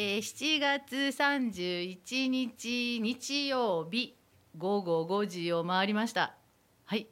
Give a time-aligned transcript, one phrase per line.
[0.00, 4.14] えー、7月31日日曜日
[4.56, 6.36] 午後5時を回りました。
[6.84, 7.08] はい。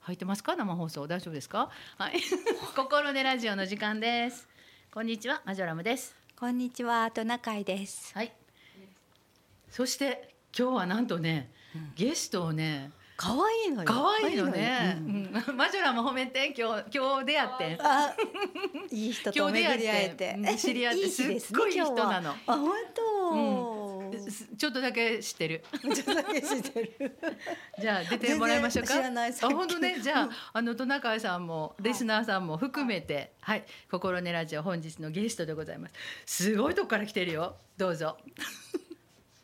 [0.00, 0.56] 入ってますか？
[0.56, 1.06] 生放送。
[1.06, 1.68] 大丈夫ですか？
[1.98, 2.14] はい。
[2.74, 4.48] 心でラジオの時間です。
[4.94, 5.42] こんにちは。
[5.44, 6.16] マジョラムです。
[6.38, 7.10] こんにちは。
[7.10, 8.14] トナカイです。
[8.14, 8.32] はい。
[9.68, 13.86] そして今日はなんとね、うん、ゲストをね可愛いのよ。
[13.86, 14.96] 可愛いのね。
[14.98, 17.78] うん、 マジョラも褒めて今日今日出会って。
[17.80, 18.16] あ、
[18.90, 20.56] いい人と巡り会えて。
[20.56, 22.30] 知り合ってすっごい人なの。
[22.46, 25.64] あ本当、ちょっとだけ知ってる。
[25.80, 27.18] ちょっとだけ知ってる。
[27.80, 28.94] じゃあ出てもらいましょうか。
[28.96, 30.00] あ本当ね。
[30.00, 35.94] じゃああのトナカイさんもリスナーさんも含めて、はい、心根ラジオ本日のゲストでございます。
[36.26, 37.56] すごいとこから来てるよ。
[37.76, 38.18] どうぞ。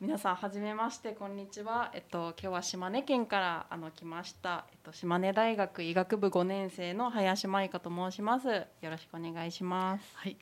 [0.01, 1.91] 皆さんはじめましてこんにちは。
[1.95, 4.65] えっと今日は島根県からあの来ました。
[4.73, 8.49] えっと島根大学医学部5年生の林舞香と申します。
[8.49, 10.05] よろしくお願いします。
[10.15, 10.39] はい。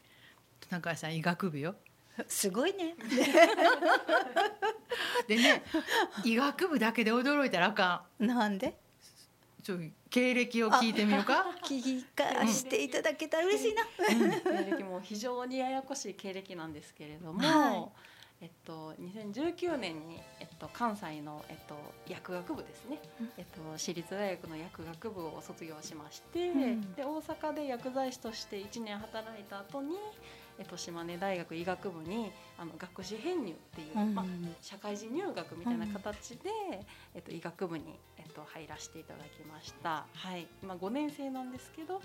[0.70, 1.74] 中井さん医学部よ。
[2.28, 2.94] すごいね。
[5.26, 5.64] でね
[6.24, 8.26] 医学部だけで驚いたらあかん。
[8.26, 8.78] なんで？
[9.60, 11.44] ちょ経歴を聞いてみようか。
[11.64, 13.82] 聞かしていただけたら嬉しいな。
[13.96, 17.40] 経歴も非常にややこしい経歴なんですけれども。
[17.40, 17.88] はい
[18.40, 21.74] えっと、2019年に、えっと、関西の、えっと、
[22.06, 29.96] 薬学部ですね、うん、えっと、私立大学の薬学部を卒業しまして、うん、で大阪で薬剤師として1年働いた後に、
[30.56, 34.24] えっと、島根大学医学部にあの学士編入っていう、うん、まあ、
[34.60, 36.50] 社会人入学みたいな形で、
[37.14, 40.06] えっと、医学部に、えっと、入らせていただきました。
[40.12, 42.00] はい、今5年生なんですけど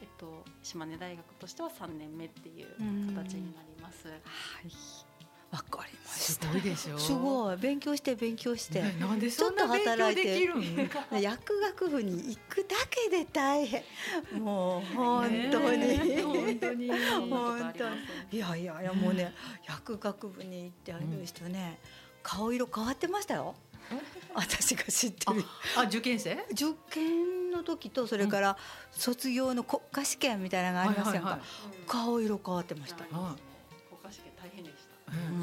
[0.00, 2.66] えっと、島根大学としては3年目っていう
[3.14, 4.08] 形になります。
[4.08, 5.13] はい
[5.54, 6.98] わかりましすごいでしょ？
[6.98, 7.56] すごい。
[7.56, 10.90] 勉強して勉強して、ね、なんでそんな勉強できるん？
[11.20, 13.84] 薬学部に行くだけで大変。
[14.42, 16.90] もう本当に、本当に。
[17.30, 17.88] 本当。
[17.88, 17.96] に。
[18.32, 19.32] いやいやいやもうね
[19.64, 21.78] 薬学部に行ってある人ね、
[22.22, 23.54] 顔色変わってましたよ。
[24.34, 25.44] 私が知ってる。
[25.76, 26.44] あ受験生？
[26.50, 28.56] 受験の時とそれから
[28.90, 31.38] 卒業の国家試験みたいなのがありますやんか、
[31.86, 33.04] 顔色変わってました、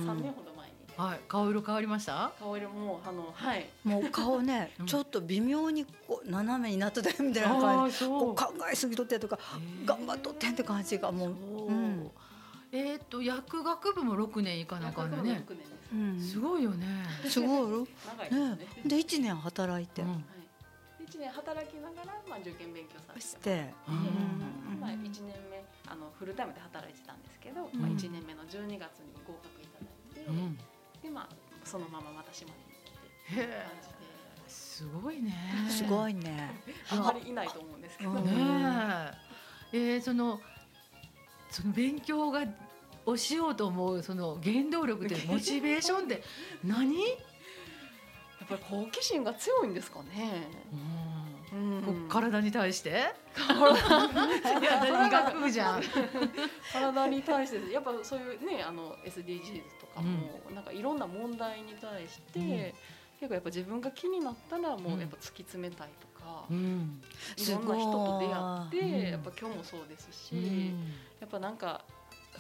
[0.06, 0.74] 三年ほど前に。
[0.98, 2.32] はい、顔色変わりました？
[2.40, 3.68] 顔色もあのはい。
[3.84, 8.00] もう顔ね、 ちょっと微妙にこう斜めになってたみたいな感じ。
[8.06, 9.40] こう考えすぎとってとか
[9.86, 11.32] 頑張っとってんって感じがもう。
[11.32, 12.12] うん、
[12.72, 15.44] えっ、と薬学部も六年いかなあかんね。
[15.94, 16.86] うん、すごいよね。
[17.28, 17.88] すごい。
[18.34, 18.58] ね。
[18.86, 20.04] で一年働いて。
[21.00, 23.74] 一年働きながらまあ受験勉強させて。
[24.80, 29.61] まあ一年目あのフルタイムで働いてたんですけど、まあ一年目の十二月に合格
[30.28, 30.58] うん、
[31.02, 31.30] でまあ
[31.64, 32.56] そのまままた島に
[33.28, 33.46] 来て感
[33.82, 34.02] じで。
[34.48, 35.34] すごいね。
[35.70, 36.52] すごいね。
[36.92, 38.14] あんまりいないと思うんですけど。
[38.14, 38.32] ね
[39.74, 39.78] え。
[39.98, 40.42] ー、その
[41.50, 42.46] その勉強が
[43.06, 46.24] をしようと思うその原動力ってモチベーションって
[46.64, 47.00] 何？
[47.02, 47.08] や
[48.46, 50.48] っぱり好奇心が強いんですかね。
[51.54, 52.90] うん、体に対して？
[52.90, 52.94] い
[54.64, 55.82] や、医学部じゃん。
[56.72, 62.76] 体に対して、やっぱそういうね、あの SDGs とかも、うん、なんかいろんな問題に対して、うん、結
[63.28, 67.02] 構やっぱ自分が気になったらもうやっぱ突き詰めたいとか、うん、
[67.38, 70.74] いろんな人と出会って、やっぱ今日もそうですし、
[71.20, 71.84] やっぱなんか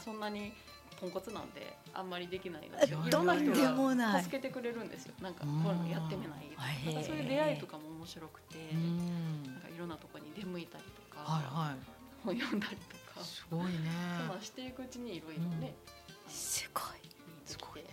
[0.04, 0.54] そんなに
[1.02, 5.14] ポンコツなんであんまりできないのでいろんな人が助けてくれるんですよ。
[5.20, 6.52] なんかこういうのやってみない
[6.86, 11.76] なんかそういう出会いとかも面白くてなんかいろんなところに出向いたりとか、はいはい、
[12.24, 13.72] 本読んだりとかすごいね。
[14.42, 15.74] していくうちにいろいろね、
[16.28, 17.01] すごい
[17.52, 17.90] すごいね。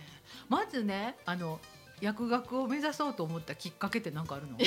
[0.47, 1.59] まずね、あの
[2.01, 4.57] 薬学を目指そうと思ったきっかけって何かあるの？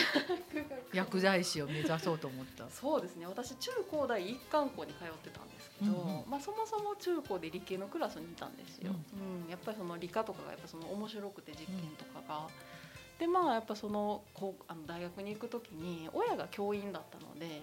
[0.92, 2.68] 薬剤師を目指そうと思った。
[2.70, 3.26] そうですね。
[3.26, 8.92] 私中高大一貫校に通ってたんですけど、うんうん、まあそもそも中高で理系のクラスにいたんですよ。
[8.92, 12.48] うん、うん、やっぱりその理科とかがやっぱその面白くて実験とかが。
[13.18, 17.62] でまあやっぱそのこうあの大学に行く時に親が教員だったので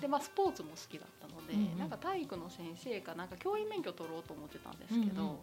[0.00, 5.36] で、まあ、スポーツも好きだったので、うんうん、なんか体育の先生かなんか教員免許取ろうと思ってたんですけど、うんうん、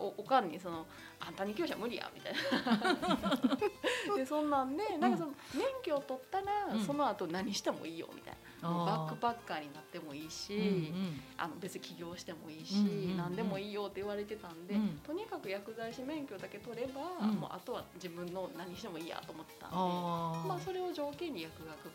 [0.00, 0.86] おおかんにその
[1.20, 3.56] 「あんたに教師は無理や」みたいな。
[4.16, 21.90] でそんなんでなんかその免許を取ったら、その後何してもいいよみたいな、バックパッカーになってもいいし、うんうん、あの別に起業してもいいし、うんうんうん、何でもいいよって言われてたんで、うん、とにかく薬剤師免許だけ取れば、うん、もうあとは自分の何してもいいやと思ってたんでまあ、それを条件に薬学部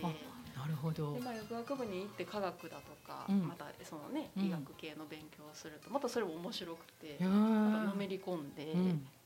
[0.00, 0.41] に行って。
[0.56, 1.14] なるほど。
[1.14, 8.66] で、まあ、薬学部に行って科学だとか、うん、またそのね、医学系の勉強をするとまたそれも面白くて、またのめり込んで、っ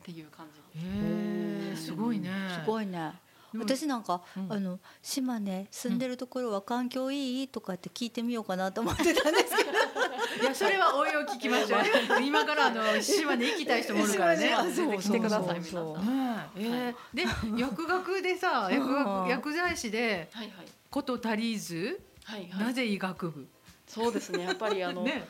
[0.05, 1.87] ていう感じです。
[1.87, 2.31] すごいね。
[2.63, 3.13] すごいね。
[3.59, 9.71] 私なんか、うん、あの島根住んでるところは環境いいとかって聞いてみようかなと思ってたんですけど。
[10.43, 11.81] いやそれは応用聞きましょう。
[12.23, 14.55] 今からあの島根行きたい人もおるからね。
[14.75, 16.51] 全然来てください皆さん。
[16.57, 17.25] えー、で
[17.57, 20.31] 薬学でさ薬学薬剤師で
[20.91, 23.49] こと足りず、はいはい、なぜ医学部？
[23.87, 24.45] そうですね。
[24.45, 25.29] やっぱりあの、 ね、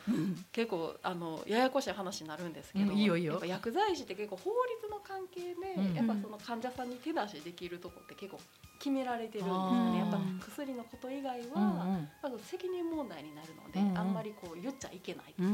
[0.51, 3.41] 結構あのややこしい話になるんですけど、うん、いいよいいよ。
[3.45, 4.51] 薬剤師って結構法
[4.81, 8.41] 律の関係で、うん、やっぱその患者さんに手出しできるとこって結構
[8.79, 15.53] 決められてるんですよねやっぱ薬のこと以外は、うんうん、責任問題になるので、うんうん、あんまりこう言っちゃいけないとか、う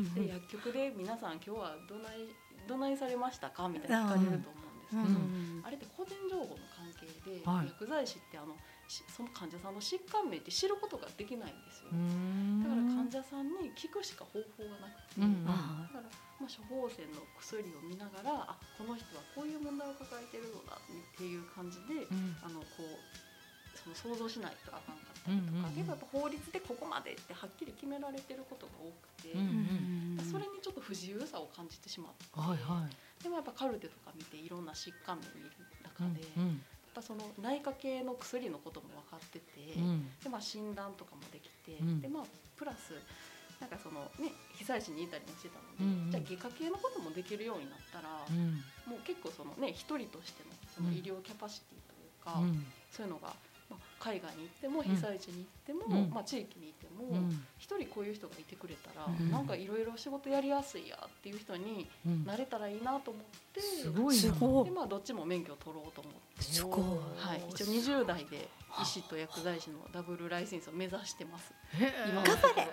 [0.00, 0.14] ん。
[0.14, 2.28] で薬局で皆さん今日はどない
[2.66, 8.56] どないされましたかみたいな聞かれると思うんですけど、あれって個人情報の関係で、はい、薬剤師ってあの
[8.88, 11.92] その患者さんの疾患名って知ることができないんですよ。
[11.92, 16.08] だから患者さんに聞くしか方法がなくて、うん、だから、
[16.40, 23.18] まあ、処方箋の薬を見ながらあこの人はこういう問題を抱えてるのだっていう感じで、うん、あのこう
[23.76, 35.52] その想像しないとあかんかったりとか、結構やっぱ法律でここまでってはっきり決められてることが多くて、うんうん、それにちょっと不自由さを感じてしまって、はいはい、でもやっぱカルテとか見ていろんな疾患名を見る
[35.84, 36.24] 中で。
[36.40, 36.60] うんうん
[36.98, 42.24] ぱその内科系の薬のことも分かってて、うん、でまあ、診断とかもできて、うん、でまあ、
[42.58, 42.98] プラス
[43.60, 52.38] なんかそのね被災地にいたりもしてたので、うんうん、じゃあ外科系のこともできるようになったら、うん、もう結構そのね一人としてのその医療キャパシティというか、
[52.90, 53.34] そういうのが
[53.98, 57.28] 海外に行っても被災地に行っても、うん、まあ、地域にいても
[57.58, 61.86] 一、人こういう人がいてくれたら、うん、なんかいろいろ仕事やりやすいやっていう人に
[62.24, 63.22] なれたらいいなと思っ
[63.52, 64.30] て、すごいで
[64.70, 66.80] まあどっちも免許を取ろうと思ってすごい、
[67.18, 68.48] はい、一応20代で
[68.82, 71.52] 医師と薬剤師のダブルライセンスを目指してます。
[72.08, 72.68] 今頑張れ。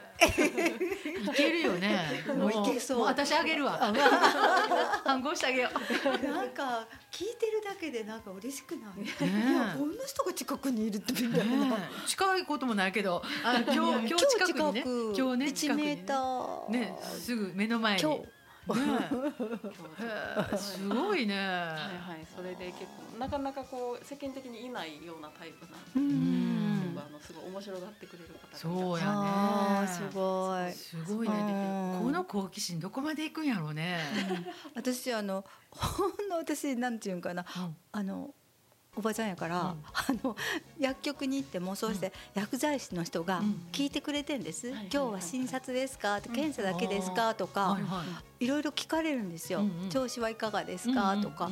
[1.23, 1.99] いけるよね。
[2.37, 3.01] もういけそう。
[3.03, 3.93] 私あげるわ。
[5.03, 6.27] 反抗 してあげよう。
[6.31, 9.01] なんか聞いてるだけでなんか嬉しくない。
[9.01, 9.07] い
[9.53, 11.77] やこんな人が近くにいるってみたいな。
[12.05, 14.83] 近いこともないけど、あ 今日今日近くにね。
[15.15, 15.85] 今日ね近くに
[16.69, 16.97] ね。
[17.01, 18.25] すぐ目の前に。
[20.57, 21.35] すごいね。
[21.35, 29.87] はいはい、それで結構なかなかこう世間的にいないようなタイプなうんあのすごい面白がってくれる方そうやね。
[29.87, 30.71] すごい。
[30.73, 31.99] すごいね。
[32.01, 33.99] この好奇心どこまで行くんやろうね。
[34.73, 37.45] 私あのほんの私なんていうんかな、
[37.91, 38.33] あの。
[38.95, 39.75] おばちゃんやから、うん、あ
[40.23, 40.35] の
[40.79, 47.33] 薬局に行ってもそうして薬剤師の人が聞いてくれてんです、今日は診察ですか、検査だけですか？
[47.35, 47.77] とか、
[48.39, 51.49] いろいろ聞かれるんですよ、うんうん、調子はいかがですか、とか、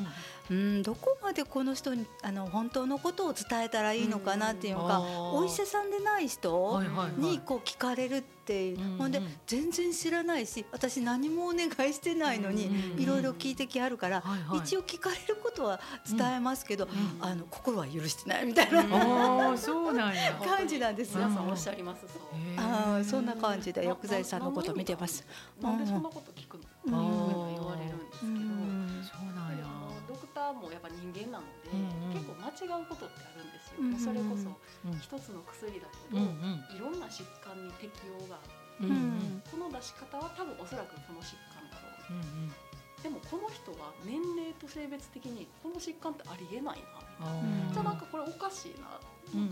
[0.50, 6.82] うんどこまでこの人にあの本当のことを伝えたらいいのかなっていうのか、お医者さんでない人
[7.18, 14.24] にこう聞かれるっていう、ほんで全然知らないし私何もお願いしてないのにいろいろ聞いてきはるから、
[14.54, 15.80] 一応聞かれることは
[16.10, 16.88] 伝えますけど、
[17.22, 19.58] あの心は許してないみたいな。
[19.58, 20.34] そうなんや。
[20.44, 22.02] 感じなんです皆さんおっしゃります。
[22.08, 22.22] そう
[22.58, 25.26] あそんな感じで薬剤師さんのこと見てます。
[25.62, 28.32] なんでそんなこと聞くのっていうふうに言われるんですけど、
[29.20, 29.58] そうなん。
[29.58, 29.66] や
[30.08, 31.72] ドクターもやっぱ人間なので、
[32.14, 34.50] 結構間違うことってあるんですよ、それこそ
[35.00, 38.92] 一つの薬だけど、いろんな疾患に適用があって、
[39.52, 46.80] この出し方は多分おそらくこの疾患だろう、でもこの人は年齢と性別的にこの疾患ってありえない
[47.20, 47.32] な。
[47.72, 49.00] じゃあなんかこれおかしいな、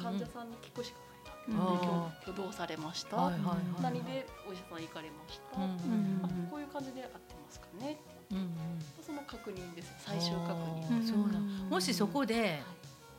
[0.03, 1.11] 患者さんに聞くしかない
[1.47, 5.75] 今日どうされました、はいはいはい、何でお医者さん行かれました、うんう
[6.45, 7.99] ん、こういう感じで合ってますかね、
[8.31, 8.51] うんうん、
[9.03, 9.91] その確認です。
[9.97, 11.07] 最終確認。
[11.07, 11.39] そうだ。
[11.39, 12.61] もしそこで、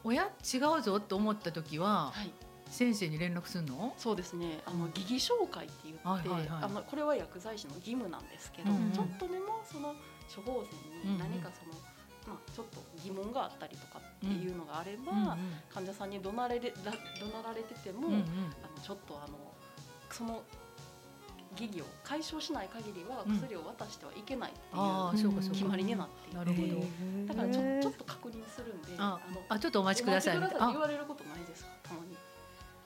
[0.04, 2.30] 親違うぞと思った時は、はい。
[2.70, 3.92] 先生に連絡するの？
[3.98, 4.60] そうですね。
[4.64, 9.94] あの疑義紹介って言って、はいはいはい、あのこれは薬剤師の義務なんですけど、うんうん、ちょっとでもその
[10.34, 11.74] 処方箋に何かその、
[12.34, 18.20] まあ、ちょっと疑問があったりとかっていうのがあれば、うんうん、患者さんに怒鳴れ怒鳴られてても、うんうん、
[18.64, 19.36] あのちょっとあの
[20.10, 20.42] その
[21.56, 27.34] 疑義を解消しない限りは薬を渡してはいけないっていう決まりになっていて、なるほど。
[27.34, 30.40] だからちょちょっと確認するんであのあちょっとお待ちください。
[30.40, 30.48] 言
[30.80, 31.70] われることないですか？
[31.84, 32.16] たまに。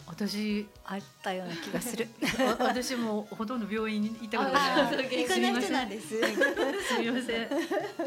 [0.09, 2.07] 私あったような気がする。
[2.63, 5.27] 私もほとんど病院に行ったことない。
[5.27, 7.49] 行かない人なんです すみません。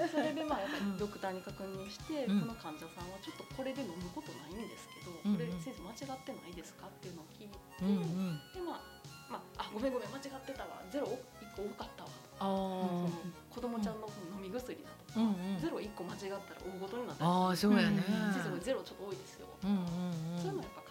[0.08, 6.88] それでまあやっぱりドクターに確認して、うん、この患者さんはちょっとこれで飲むことないんですけど、うん、これ先生間違ってないですか？
[6.88, 8.99] っていうのを聞いて、うんうん、でまあ
[9.30, 10.82] まああごめんごめん間違ってたわ。
[10.92, 11.08] ゼロ
[11.42, 12.10] 一個多かったわ。
[12.40, 13.12] あその
[13.50, 15.14] 子供ちゃんの飲み薬だと。
[15.14, 20.82] か、うんうん、ゼロ一個間違ったら大ごとになったりあそうやね、先生ゼロちょっと多いですよ、うんうんうん、そういうのやっぱ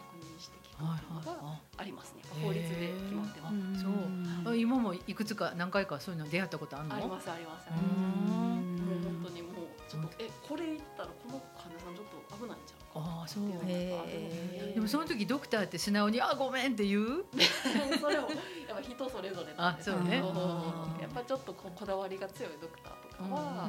[0.79, 3.57] がありますね、法律で決まってます。
[4.45, 4.57] そう。
[4.57, 6.95] 今もいくつか何回かそういうの出会ったことあるの？
[6.95, 7.71] ありますあります。
[7.71, 7.81] もう
[9.03, 17.25] 本当にもうちょっとえこれ言ったらこの患者さんちょっと危ないんじゃんああそうでもその時ドクターって素直に「あごめん」って言う？
[18.01, 18.29] それも
[18.67, 20.17] やっぱ人それぞれあそうね。
[20.17, 23.69] やっぱちょっとここだわりが強いドクターとかは、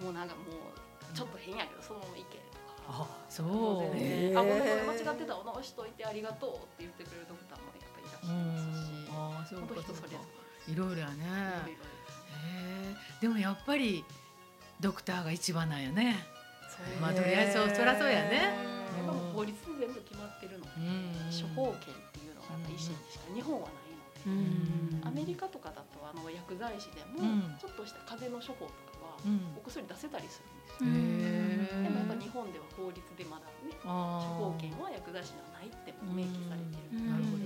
[0.00, 2.58] もうなんかもうちょっと変やけどそのまま行けとか。
[2.88, 3.46] あそう。
[3.46, 4.32] も全へー。
[4.32, 8.92] 然あごめんごめん間違ってたお直しといてありがとうって言ってくれるドクターもやっぱりいらっしゃいますし。
[9.12, 10.24] ああそう本当かそうか人それぞ
[10.68, 11.14] いろいろやね
[11.66, 14.04] れいろいろへえでもやっぱり
[14.80, 16.26] ドクターが一番なんやね
[17.00, 18.54] まあとりあえずそりゃそうやね。
[18.98, 20.66] やっぱもう法律で全部決まってるの。
[21.32, 23.24] 処方権っていうのがやっぱ医師にしか。
[23.34, 25.08] 日本はないので、うん。
[25.08, 27.56] アメリカとかだとあの薬剤師でもうん。
[27.58, 29.56] ちょっとした風邪の処方とかはうん。
[29.56, 30.42] お薬出せたりす
[30.80, 36.98] へるんですよ、えでもやっぱ日本では法律でまだね処方権は薬剤師にはないって明記されてる。
[36.98, 37.10] うん。
[37.10, 37.44] なるほど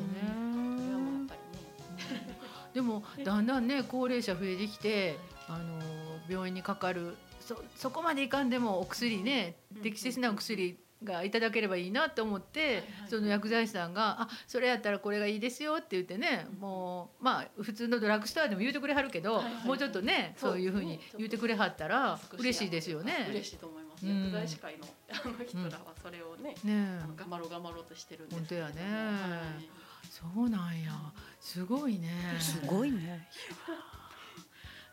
[0.79, 2.39] それはもうやっねぱりね。
[2.75, 5.81] でもだんだんね高齢者増えてきてあの
[6.29, 7.17] 病院にかかる
[7.47, 12.85] そそこまでいかんでもお薬ねうん適切なお薬がいただければいいなと思って、はいはい。
[13.09, 19.55] その薬剤師さんが「あそれやったらこれがいいですよ」って言ってね、うんもうまあ普通のドラッグストアでも言うてくれはるけど、はいはい。
[19.55, 23.27] はいもうちょっとねそういうふうに言うてくれはったら少嬉しいですよね。
[23.31, 24.25] 嬉しいと思います、うん。
[24.25, 28.93] 薬剤師会のあの人らはそれをね、ね頑張ろう頑張ろうとしてるんですけど本当やね。
[28.93, 29.69] はい。
[30.11, 30.93] そうなんや。
[31.41, 32.11] すごいね。
[32.41, 33.29] すごいね。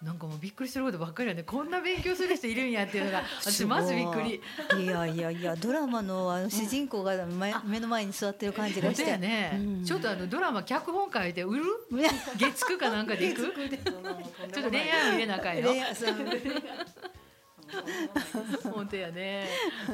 [0.03, 4.41] なんかもうびっくりすることばっかりやねこんな勉強する人いるんやっていうのが 私まずびっくり。
[4.83, 9.09] いやいやいやドラマのあの主人公が目目の前に座ってる感じがして。
[9.09, 9.85] やね、うん。
[9.85, 11.63] ちょっとあのドラマ脚本書いて売る？
[11.91, 13.43] ね月9かなんかでいく？
[13.43, 15.71] ちょっと恋愛も入れなあかんよ
[18.71, 19.47] 本当やね。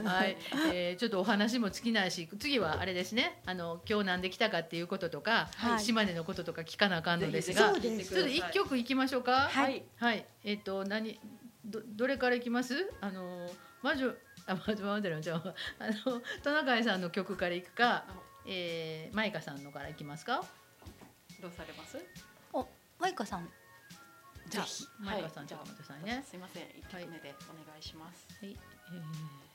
[0.04, 0.38] はい、
[0.74, 3.42] えー、ちょっとお話も尽きないし次はあれですね。
[3.46, 5.80] あの今日なんで来たかっていうこととか、はい。
[5.80, 8.14] 島根のこととか聞かなあかんのですがそうです。
[8.14, 9.50] ちょっと一曲いきましょうか。
[9.50, 9.84] はい。
[9.98, 10.26] はい。
[10.44, 11.20] えっ、と何
[11.66, 12.92] どどれからいきます？
[13.02, 13.50] あの
[13.82, 14.14] 魔女
[14.48, 18.06] あ魔女魔女のじゃああのトナカイさんの曲からいくか、
[18.46, 20.44] えー、マイカさんのからいきますか？
[21.42, 21.98] どうされます？
[22.54, 22.68] お
[23.00, 23.50] マイカさん。
[24.50, 24.88] じゃあぜひ。
[25.00, 26.64] マイカさんちょっと待ってくださいねすいません。
[26.78, 29.50] 一曲目でお願いします、はい、えー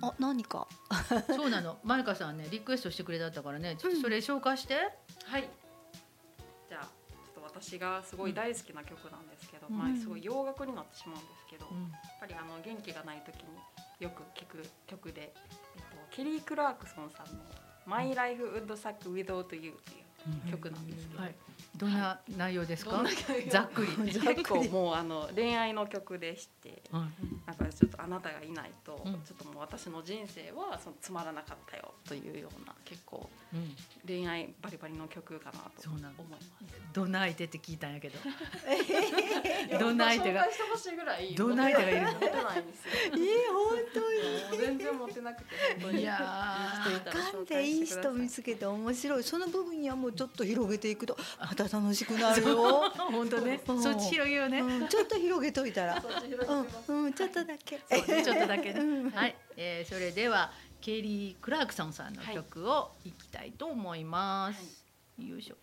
[0.00, 0.66] あ何か。
[1.28, 1.78] そうなの。
[1.82, 3.76] マイカさんねリクエストしてくれだったからね。
[3.76, 4.74] ちょっとそれ紹介して、
[5.24, 5.48] はい。
[6.68, 9.76] じゃあちょっと私がすごい大好きな曲なんですけど、うん。
[9.76, 11.90] まあすごい洋楽になってしまうんですけど、うん。
[11.90, 13.58] やっぱりあの元気がない時に
[13.98, 15.34] よく聴く曲で、
[15.76, 17.42] えっと、ケリー・クラークソンさんの
[17.86, 20.04] 「My Life Would Suck Without You」っていう
[20.50, 21.34] 曲なんですけど、はい、
[21.76, 23.02] どんな内容ですか？
[23.50, 26.82] ざっくり、結構もうあの恋愛の曲でして。
[26.92, 27.12] うん。
[27.46, 29.12] なんかちょっとあなたがいないと、うん。
[29.22, 33.74] ちょっともう私の人生はそのつまらなかったよというような結構うん、
[34.06, 36.52] 恋愛バリバリの曲かなと思います。
[36.92, 38.18] どんな相手って聞いたんやけど。
[39.78, 40.42] どんな相手が？
[40.42, 43.16] 紹介してほしいぐらいどんな相手がいるのモテないんですよ。
[43.16, 44.58] いい本当に。
[44.60, 45.50] 全然モテなくて。
[45.80, 46.00] 本当に。
[46.02, 49.22] いやーかん紹でいい人見つけて面白い。
[49.22, 53.60] その部分にはもうちょっと広げていくとまた楽しくなるよ、 本当ね。
[53.66, 53.72] う。
[53.72, 53.82] ん。
[53.82, 56.02] そっち広げようね、うん、ちょっと広げといたら。
[56.88, 57.78] うん、うん、ちょっとだけ。
[57.78, 59.10] ちょっとだけね、うん。
[59.10, 64.84] はい、えー、それではケリー・クラークソンさんの曲をいきたいと思います、
[65.18, 65.56] よいしょ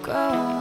[0.00, 0.51] go.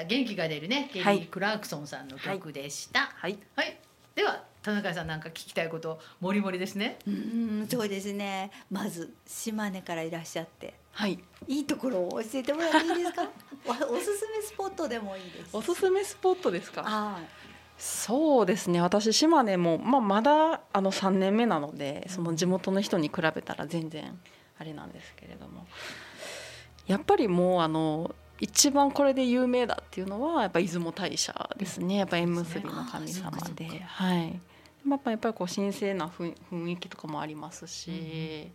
[0.00, 0.04] した。
[0.04, 0.88] 元気が出るね。
[0.92, 3.12] ケリはいー・クラークソンさんの曲でした。
[3.14, 3.38] はい。
[3.56, 3.78] はい、
[4.14, 6.98] では田中さんなんか聞きたいこともりもりですね。
[7.06, 8.50] うんそうですね。
[8.70, 10.74] まず島根からいらっしゃって。
[10.92, 11.18] はい。
[11.48, 13.28] いいところを教えてもらっていいですか？
[13.66, 15.56] おおすすめスポットでもいいです。
[15.56, 16.82] おすすめスポットですか？
[16.82, 17.24] はい。
[17.76, 18.80] そうですね。
[18.80, 24.18] 私島根も、まあ、まだあの3年目なのでその地元の人に比べたら全然
[24.58, 25.66] あれなんですけれども。
[26.86, 31.96] やっぱりもうあの一番これで有名だっていうのはやっぱ出雲大社ですね。
[31.96, 34.40] やっぱ縁結びの神様で、はい。
[34.84, 38.40] まあやっぱりこう神聖な雰雰囲気とかもありますし、うんうん。
[38.40, 38.48] やっ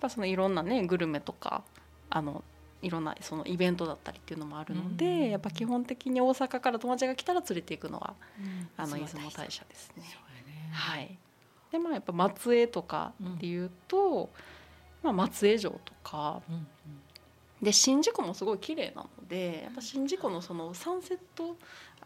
[0.00, 1.62] ぱそのいろんなねグルメとか
[2.08, 2.42] あの
[2.82, 5.30] いろんなそのイベントだったりっていうのもあるので、うんうん。
[5.30, 8.14] やっぱ基本的に大阪から友達が来たら連れていくのは
[8.76, 10.02] あの出出雲雲大社ですね。
[10.02, 10.70] ね。
[10.72, 11.18] はい。
[11.70, 14.30] でまあやっぱ松江とかっていうと、
[15.02, 16.66] まあ松江城とかうんうん
[17.62, 21.56] で宍道湖もすごい綺麗なのでやっぱ宍道湖のそのサンセット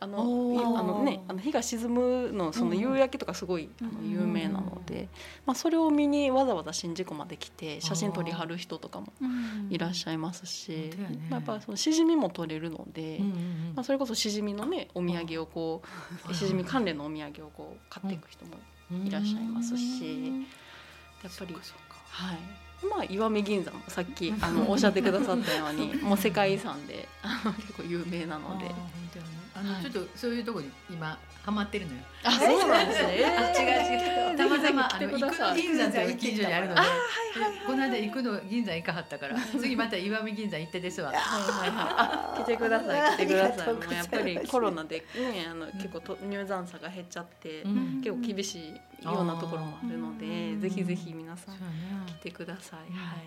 [0.00, 0.18] あの
[0.76, 5.08] あのねあの日が沈むのその夕焼けとかすごい、あのうん有名なので、
[5.46, 9.12] まあそれを見にわざわざ宍道湖まで来て写真撮りはる人とかも
[9.70, 10.90] いらっしゃいますし、
[11.30, 13.20] まあやっぱそのしじみも取れるので。
[13.74, 15.82] まあ、それこそしじみのねお土産をこ
[16.30, 18.54] うしじみ関連のお土産をこう買っていく人も
[19.04, 20.32] いらっしゃいますし
[21.22, 21.60] やっぱりは
[22.34, 27.08] いまあ石見銀山もさっき あのおっしゃってくださったようにもう世界遺産で
[27.56, 28.66] 結構有名なので
[29.54, 29.82] あの、はい。
[29.82, 32.00] ちょっとそういうところに今ハマってるのよ。
[32.24, 33.24] あそうなんですね。
[33.24, 34.36] あ違う違う。
[34.36, 36.80] たまたま あぜの銀山という近所にあるので。
[36.80, 36.84] あ
[37.66, 41.08] この間行くの銀山行かはったから次また石見銀山行ってですわ。
[41.08, 43.16] はいはいはいあ来てください。
[43.16, 48.00] 来てくださいもうやっぱりコロナでねあの結構と入山者が減っちゃって、うん。
[48.02, 50.60] 結構厳しいようなところもあるのでうん。
[50.60, 51.56] ぜひぜひ皆さん
[52.06, 52.96] 来てください、うん。
[52.96, 53.18] はい。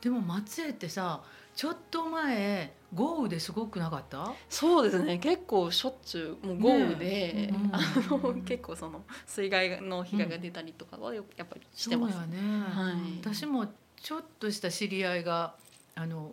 [0.00, 1.20] でも松江ってさ
[1.60, 4.32] ちょっと前豪雨ですごくなかった？
[4.48, 5.18] そうですね。
[5.18, 7.80] 結構しょっちゅうもう豪雨で、ねうんあ
[8.18, 12.94] の結構その水害の被害が出たりとかはよやっぱりしてます、そうやね、はい。
[13.22, 13.66] 私も
[14.02, 15.54] ちょっとした知り合いが
[15.96, 16.32] あの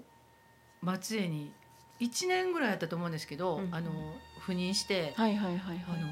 [0.81, 1.51] 松江に
[1.99, 3.91] 1年ぐらいやったと思うんですけど、うんあの
[4.45, 5.85] 赴任して、はいはいはいはい。
[5.89, 6.07] あの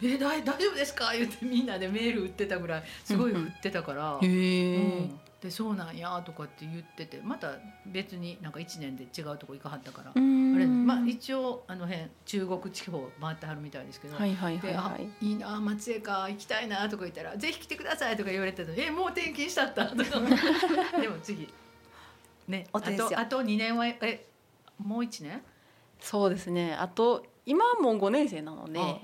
[0.00, 7.52] え大大丈夫ですか?」言ってみんなでメール打ってたぐらいすごい降ってたから「へえ、うんでそうなんや」とかって言っててまた
[7.84, 10.56] 別になんか1年で違うとこ行かはったから、うん。
[10.56, 14.16] あれまあ一応あの辺中国地方回ってはるみたいですけど。
[14.16, 15.28] はいはいはいい。
[15.28, 19.84] いいな松江か行きたいなとか言ったら「ぜひ来てください」とか言われてたのえもう転勤したった?
[19.94, 20.20] 」とか。
[20.98, 21.52] でも次。
[22.48, 24.26] ねあとあと2年はえ
[24.78, 25.42] もう1年？
[26.00, 26.74] そうですね。
[26.74, 29.00] あと今はもう5年生なので、はい。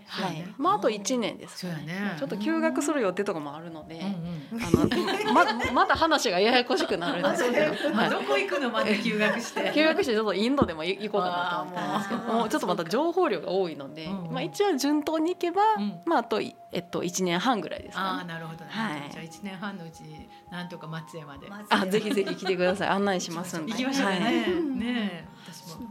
[0.57, 2.17] まああと1年ですそうやね。
[2.19, 4.59] ちょっと休学する予定とかもあるので、うん。
[4.59, 4.89] うんあの
[5.35, 8.71] ままた話がややこしくなるんですけど、はい どこ行くの？
[8.71, 9.73] また休学して。
[9.77, 12.23] 休学してちょっとインドでも行こうかなと思ったんですけど。
[12.33, 16.01] もうちょっとまた情報量が多いので、まあ、一応順当に行けば、うん。
[16.07, 18.21] まあ、あと,、えっと1年半ぐらいですあかね。
[18.23, 19.11] あなるほどね、はい。
[19.11, 21.47] じゃあ1年半のうちになんとか松江まで。
[21.47, 22.89] 松あぜひぜひ来てください。
[22.89, 23.73] 案内しますんで。
[23.73, 24.33] 行きましょうね、はい。
[24.33, 25.91] ねえ私も。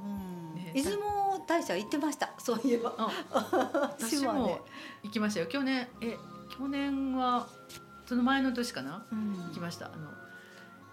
[0.73, 1.18] 出雲
[1.49, 2.29] 大社行ってました。
[2.37, 2.93] そういえば。
[3.97, 4.59] 私も
[5.03, 5.47] 行きましたよ。
[5.47, 6.15] 去年え
[6.55, 7.47] 去年は
[8.05, 9.03] その前の年かな？
[9.11, 9.33] うん。
[9.47, 9.87] 行きました。
[9.87, 9.95] あの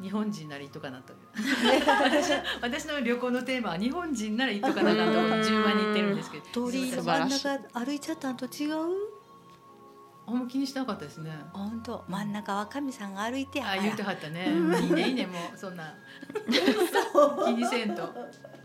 [0.01, 1.13] 日本人なら行っとかなと。
[1.37, 2.31] 私
[2.63, 6.45] 私の旅行のテーマは日本人なら行っとかなかと順番に行ってるんですけど。
[6.53, 9.16] 鳥居の真ん中歩いちゃったんと違う？
[10.29, 11.31] あんま気にしてなかったですね。
[11.53, 14.49] 本当真ん中は神さんが歩いてやあ言ってはったね。
[14.83, 15.95] いいねいいねもうそんな
[17.45, 18.13] 気にせんと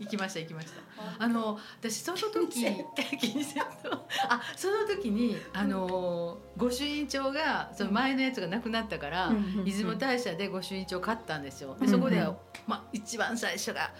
[0.00, 0.82] 行きました行きました。
[1.18, 2.64] あの私その時
[3.18, 3.68] 気にせんと
[4.28, 9.32] あその時にあの御朱印帳がその前のやつがなくなったから、
[9.64, 11.76] 出雲大社で御朱印帳買ったんですよ。
[11.80, 13.92] でそこで、うんうんまあ一番最初が。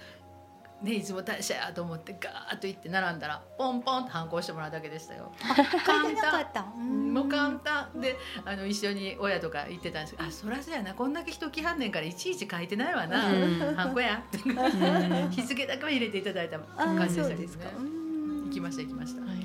[0.82, 5.32] ね、出雲大社やと思ってガーッと行って並んだらポンポンと反抗してもらうだけでしたよ。
[5.38, 6.66] 書いてなかった。
[6.76, 7.14] うん。
[7.14, 8.00] もう簡単。
[8.00, 10.16] であの一緒に親とか行ってたんです。
[10.16, 10.94] けど「あそらそうやな。
[10.94, 13.74] こんだけ人来はんねんからいちいち書いてないわな、うん。
[13.76, 15.30] ハンコや」うん。
[15.30, 17.90] 日付だけは入れていただいたあ感じでそしたけどね
[18.46, 19.36] 行きました行きました、はいはい。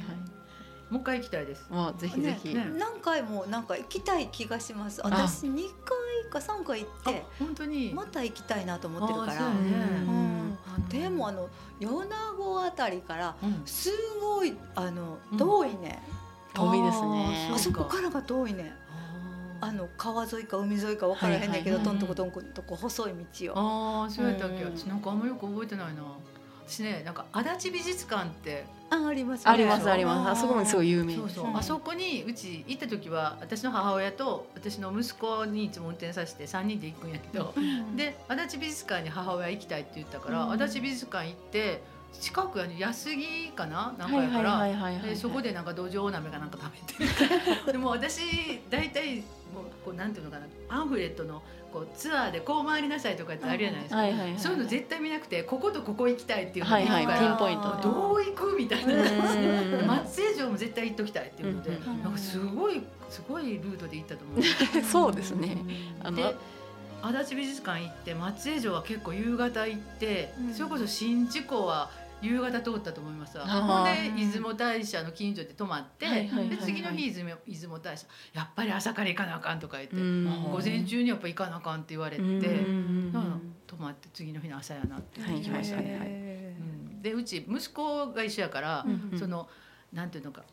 [0.90, 1.68] もう一回行きたいです。
[1.70, 5.06] まあぜひぜひ、ね何回もなんか行きたい気がします。
[5.06, 5.10] あ。
[5.10, 7.94] 私2回か3回行あって本当に。
[7.94, 9.34] また行きたいなと思ってるから。
[9.34, 9.60] あそうやね。
[10.08, 10.47] うん
[10.90, 12.06] でもあの米
[12.38, 13.62] 子あたりからうん。
[13.66, 13.90] す
[14.22, 15.38] ごいあのうん。
[15.38, 16.02] 遠いね、
[16.54, 17.52] 遠いですね。
[17.54, 18.74] あそこからが遠いね。
[19.60, 23.14] あの川沿いか海沿いか分からへんねんけど、はいトントコトンコとこ細い
[23.44, 24.04] 道を。
[24.04, 26.04] ああそうやったっけうん私なんかあんまよく覚えてないな
[26.68, 30.30] 私ねなんか足立美術館ってああります、ありますあります。
[30.32, 31.16] あそこもすごい有名。
[31.16, 31.58] そうそう、うん。
[31.58, 37.98] あそこにうち行った時は私の母親と私の息子にいつも運転させて3人で行くんやけど、うん。
[37.98, 40.52] で足立美術館に母親行きたいって言ったから、うん。
[40.54, 43.94] 足立美術館行って近くやね安木かな？
[43.98, 45.02] なんかはいはいやから、はいはいはい。
[45.02, 47.68] でそこでなんか土壌鍋かなんか食べて。
[47.74, 48.22] でも私
[48.70, 49.24] 大体もう
[49.84, 50.46] こうなんていうのかな？
[50.70, 51.42] パンフレットの
[51.78, 57.20] こうツアーでこう回りなさいとかってあるじゃないですか、はいはいはいそういうの絶対見なくてこことここ行きたいっていうのはいはい。
[57.20, 57.84] ピンポイントで。
[57.84, 58.94] どう行くみたいな。
[58.94, 59.88] うん。
[59.88, 62.04] 松江城も絶対行っときたいっていうので、うんうん。
[62.04, 64.42] なんかすごいすごいルートで行ったと思う。
[64.84, 65.58] そうですね。
[66.04, 66.36] あので
[67.02, 70.54] 足立美術館行って松江城は結構夕方行って、うん。
[70.54, 71.90] それこそ宍道湖は
[72.22, 73.46] 夕方通ったと思いますわ。
[73.46, 76.50] ほんで出雲大社の近所で泊まって、はいはいはいはい。
[76.50, 80.26] で次の日出雲出雲大社やっぱり朝から行かなあかんとか言って、うん。
[80.52, 82.22] 午前中にやっぱ行かなあかんって言われて、
[83.68, 85.84] 泊まって次の日の朝やなって行きましたね。
[85.86, 86.64] へう
[86.96, 87.02] ん。
[87.02, 89.20] でうち息子が一緒やから、うん。
[89.20, 89.48] その
[89.94, 90.44] なんていうのか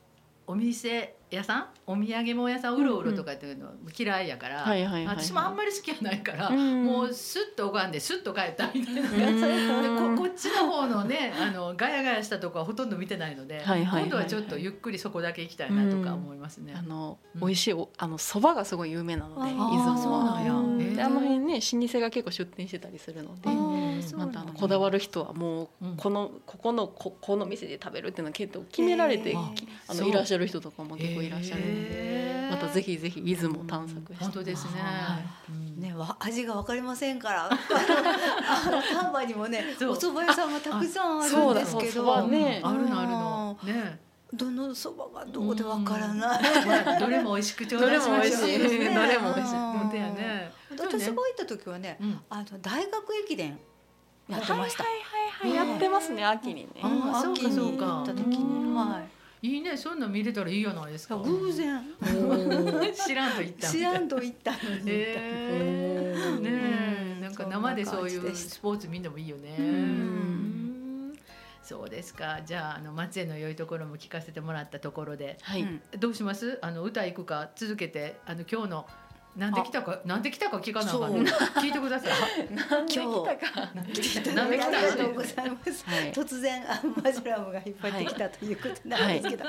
[0.47, 1.67] お店屋さん？
[1.87, 4.65] お土産物屋さんうろうろとかっていうの嫌いやから、
[5.07, 9.03] 私もあんまり好きやないから、うんもうスッと拝んでスッと帰ったみたいな。
[9.03, 9.09] うん。
[9.21, 16.75] 感じでここっちの方のねあのガヤガヤしたとこはほとんど見てないので、今度はちょっとゆっくりそこだけ行きたいなとか思いますね。
[16.77, 17.41] あのうん。
[17.41, 20.53] 美味しいおあの蕎麦がすごい有名なのであ出ー雲そうなんや。
[20.55, 20.61] は
[21.05, 23.49] あの辺ね老舗が結構出店してたりするので
[24.17, 29.35] またあのこだわる人はもうこのここのここの店で食べるっていうのは結構決められて
[29.89, 34.25] あのいらっしゃる人とかも結構いらっしゃるのでまたぜひぜひ出雲探索して。
[34.25, 35.89] 本当ですね。
[35.89, 37.49] ね、わ味がわかりませんから。
[37.51, 42.17] あの丹波にもねお蕎麦屋さんがたくさんあるんですけど。
[42.17, 43.59] あるのあるの。
[43.65, 44.01] ね。
[44.33, 46.99] どの蕎麦がどうでわからない、うん。
[46.99, 48.59] どれも美味しく頂戴しましょう。
[48.59, 48.95] どれも美味しい。
[48.95, 49.57] どれも美味しい。
[49.57, 49.73] うん。
[49.73, 50.53] 本当やね。
[50.71, 51.97] 私が行った時はね。
[52.01, 52.21] うん。
[52.29, 53.59] あの大学駅伝
[54.29, 59.14] やってました、はいはいはいやってますね秋にねあーそうか秋そうかに行った時にはい
[59.45, 61.19] いいね、そんなん見れたらいいじゃないですか。
[61.19, 61.83] 偶然
[63.07, 63.69] 知らんと言った。
[63.69, 66.05] 知らんと行ったのね
[67.21, 69.59] なんか生でそういうスポーツ見んでもいいよね。
[71.63, 72.41] そうですか。
[72.47, 76.59] じゃああの松江の良いところも聞かせてもらったところで、はいうんどうします？
[76.63, 77.51] あの歌行くか？
[77.55, 78.87] 続けてあの今日の
[79.37, 81.31] なんで来たかなんで来たか聞かなあかんね。
[81.57, 82.11] 聞いてください。
[82.55, 83.71] なんで来今たか。
[83.75, 85.85] なんで来あたなんで来たりがとうございます。
[85.87, 86.13] はい。
[86.13, 89.45] 突然あマジュラムが引っ張ってきたということなんですけど、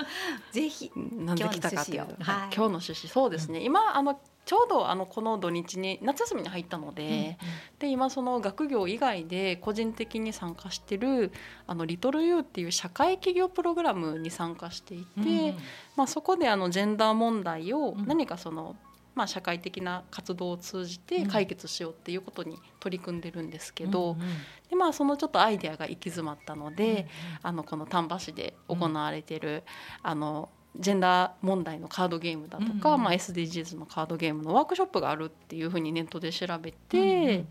[0.51, 2.37] ぜひなんで来たかっていう今日の趣旨をはい。
[2.45, 7.37] 今日の趣旨そうですね、今あのちょうどあのこの土日に夏休みに入ったので、
[7.79, 11.31] で今その学業以外で個人的に参加してる
[11.67, 15.57] あのリトルユーっていう社会企業プログラムに参加していて、うん。
[15.95, 18.05] まあそこであのジェンダー問題をうん。
[18.05, 18.75] 何かその、
[19.15, 24.27] まあ社会的な活動を通じて解決しようっていうことに取り組んでるんですけど、うんうん
[24.69, 27.07] でまあそのちょっとアイデアが行き詰まったので、
[27.43, 29.63] あのこの丹波市で行われてる、
[30.01, 33.03] あのジェンダー問題のカードゲームだとか、うんうん。
[33.03, 37.45] まあ、SDGs のカードゲームのワークショップがあるっていうふうにネットで調べて、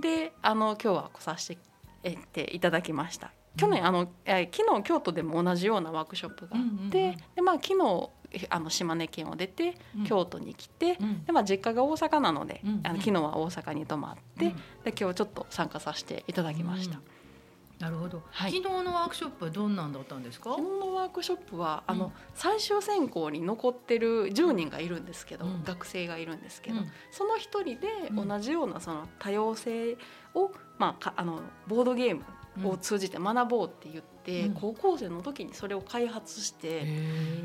[0.00, 1.56] であの今日は来させ
[2.32, 3.32] ていただきました。
[3.56, 6.90] 去年あのえ昨日京都でも同じようなワークショップがあって、うんうんうん。
[6.90, 10.04] でまあ、昨日えあの島根県を出てうん。
[10.04, 11.24] 京都に来て、うん。
[11.24, 14.56] でまあ、実家が大阪なので、あの昨日は大阪に泊まって、うん。
[14.84, 16.96] で今日ちょっと参加させていただきました。
[16.96, 17.02] うん。
[17.78, 18.52] なるほど、はい。
[18.52, 20.50] 昨日のワークショップはどんなんだったんですか？
[20.50, 22.12] 昨日のワークショップはあの、うん。
[22.34, 25.64] 最終選考に残ってる10人がいるんですけど、うん。
[25.64, 26.90] 学生がいるんですけど、うん。
[27.10, 28.28] その一人でうん。
[28.28, 29.96] 同じようなその多様性
[30.34, 32.24] を、まあ、かあのボードゲーム
[32.62, 34.54] を通じて学ぼうって言って、うん。
[34.54, 36.86] 高校生の時にそれを開発して、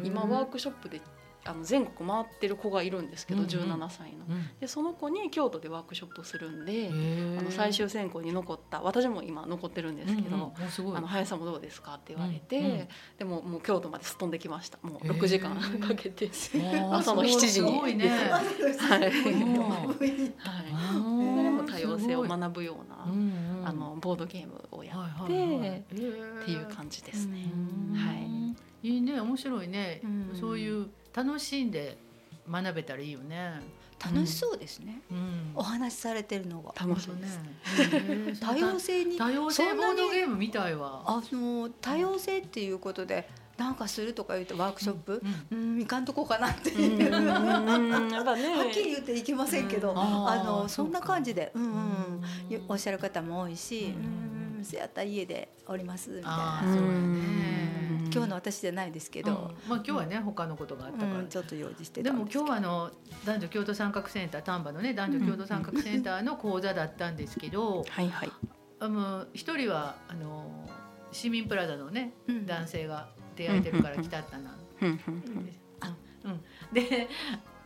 [0.03, 1.01] 今ワークショップで
[1.45, 3.49] あの全国回ってる子がいるんですけど、うんうん。
[3.49, 4.25] 17歳の。
[4.29, 4.49] うん。
[4.59, 6.89] でその子に京都でワークショップをするんで、
[7.39, 10.53] あの最終選考に残った私も今残ってるんですけど。
[10.95, 12.87] あの林さんもどうですかって言われて、うんうん。
[13.17, 14.77] でももう京都まですっ飛んできました。
[14.81, 15.17] もうへー。
[15.17, 16.29] 6時間 かけて。
[16.91, 17.49] 朝の7時に。
[17.49, 18.09] すごいね。
[18.09, 19.59] はい、うん
[21.57, 23.67] はい、多様性を学ぶような、うんうん。
[23.67, 25.79] あのボードゲームをやはいって、はいはい。
[25.79, 25.95] って
[26.51, 27.51] いう感じですね。
[27.53, 27.95] うん。
[27.95, 28.29] はい
[28.83, 30.31] いいね面白いね、うん。
[30.39, 31.97] そういう楽しんで
[32.49, 33.61] 学べたらいいよね。
[34.03, 35.51] 楽しそうですね、うん。
[35.55, 36.73] お話しされてるのが。
[36.79, 37.37] 楽しいです。
[37.39, 41.03] ね多様性に多様性ボーそんなにドゲームみたいわ。
[41.05, 45.21] あの多様性っていうことでなんかするとか言ってワークショップ？
[45.51, 45.73] うん。
[45.73, 46.71] うんいかんとこかなって。
[46.71, 49.97] うんいう はっきり言っていけませんけど、うん。
[49.99, 51.71] あのそんな感じで、うんうん。
[51.71, 51.75] う
[52.49, 52.53] ん。
[52.53, 54.57] よおっしゃる方も多いし、うん。
[54.59, 56.61] うん、そうやったら家でおりますみたいな。
[56.63, 57.98] そうやね。
[58.11, 59.69] 今日の私じゃないですけど、うん。
[59.69, 61.19] まあ今日はね他のことがあったから。
[61.19, 62.91] うん、ちょっと用事してでも今日はあの
[63.25, 68.31] 男女共同参画センター丹波のね男女共同参画センターの講座だったんですけど、はいはい。
[68.79, 70.69] あの一人はあの
[71.11, 72.45] 市民プラザのねうん。
[72.45, 74.57] 男性が出会えてるから来たったな。
[74.81, 76.41] うん、
[76.73, 77.07] で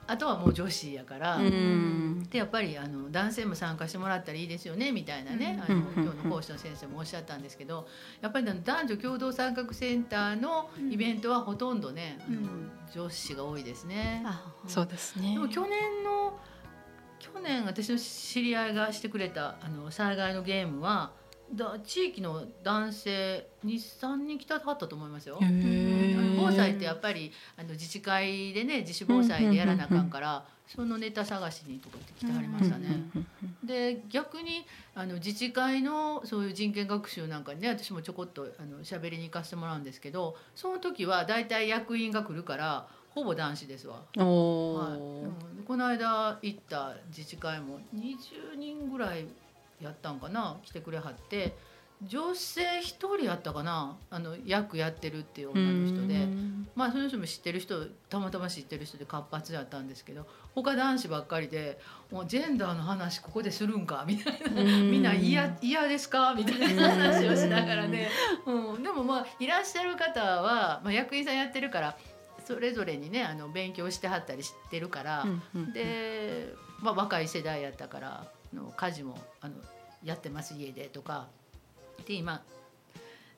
[0.05, 2.23] あとはもう女子やから、うん。
[2.29, 5.75] でやっぱりあの男性も参加してもらったらいいですよねみたいなね、うん。
[5.75, 6.03] あのうん。
[6.03, 7.87] 今日の講師の先生もおっしゃったんですけど。
[8.21, 14.23] やっぱり男女共同参画センターのイベントはほとんどね、あのうん女子が多いですね。
[14.25, 15.33] あそうですね。
[15.33, 16.39] でも去年の
[17.19, 21.13] 去年私の知り合いがしてくれたあの災害のゲームは
[21.53, 25.37] だ地域の男性23人来たはったと思いますよ。
[25.41, 26.12] へあー。
[26.12, 26.12] の
[26.45, 33.03] 防災ってやっぱりあの自治会でね自主防災でやらなあかんから、そのネタ探しにとかって来てはりましたね。
[33.63, 44.01] で逆にあの自治会のそういう人権学習なんかにね私もちょこっとあの喋りに行かせてもらうんですけどその時は大体役員が来るからほぼ男子ですわ。
[44.15, 44.25] はい。
[44.25, 45.63] うん。
[45.65, 49.27] この間行った自治会も20人ぐらい
[49.79, 51.55] やったんかな来てくれはって
[52.07, 53.97] 女性1人やったかな？
[54.09, 56.27] あの役やってるっていう女の人で。
[56.75, 68.09] まあその人も知ってる人たまたま知ってる人で活発だったんですけど他男子ばっかりで「もうジェンダーの話ここでするんか」みたいな「みんな嫌嫌ですか?」みたいな話をしながらね、
[68.47, 71.97] うん、でもまあいらっしゃる方は、まあ、役員さんやってるから
[72.43, 75.25] それぞれにねあの勉強してはったりしてるから、
[75.73, 79.55] で、まあ、若い世代やったからあの家事もあの
[80.03, 81.27] やってます家でとか
[82.05, 82.43] で今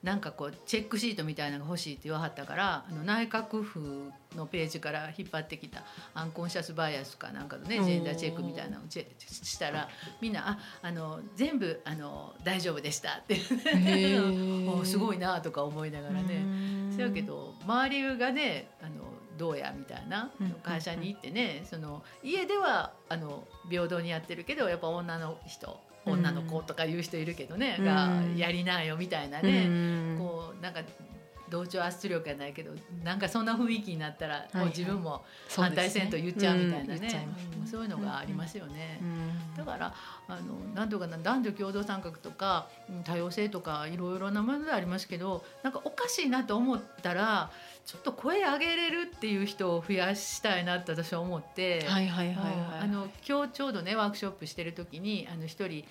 [0.06, 5.82] なんかこうチェックシートみたいなのが欲しいって言わはったからあの内閣府のページから引っ張ってきた
[6.14, 9.88] アンコンシャスバイアスかなんかのねジェンダーチェックみたいなのをチェしたら
[10.20, 13.40] みんな「ああの全部あの大丈夫でした」って。
[14.70, 16.94] おすごいなとか思いながらね。
[16.94, 19.04] そやけど周りがねあの
[19.36, 20.50] どうやみたいなうん。
[20.62, 27.84] 会社に行ってねその家ではあの平等にやってるけどやっぱ女の人女の子とかいう人いるけどね、うん。
[27.84, 29.68] がやりなよみたいなね、
[30.18, 30.80] こうなんか
[31.48, 32.72] 同調圧力やないけど
[33.04, 37.28] なんかそんな雰囲気になったら、いもう自分も反対せんと言っちゃうみたいなね,、
[37.64, 39.00] そういうのがありますよね。
[39.56, 39.94] だかから
[40.28, 47.50] あのなんとかな男女共同参画とかうん多様性とかいろいろなものでありますけどなんかおかしいなと思ったら
[47.86, 55.84] ちょっと声上げれるっていう人を増やしたいなって私は思って、はいはいはいはいうんあの今日ちょうどねワークショップしてる時にあの一人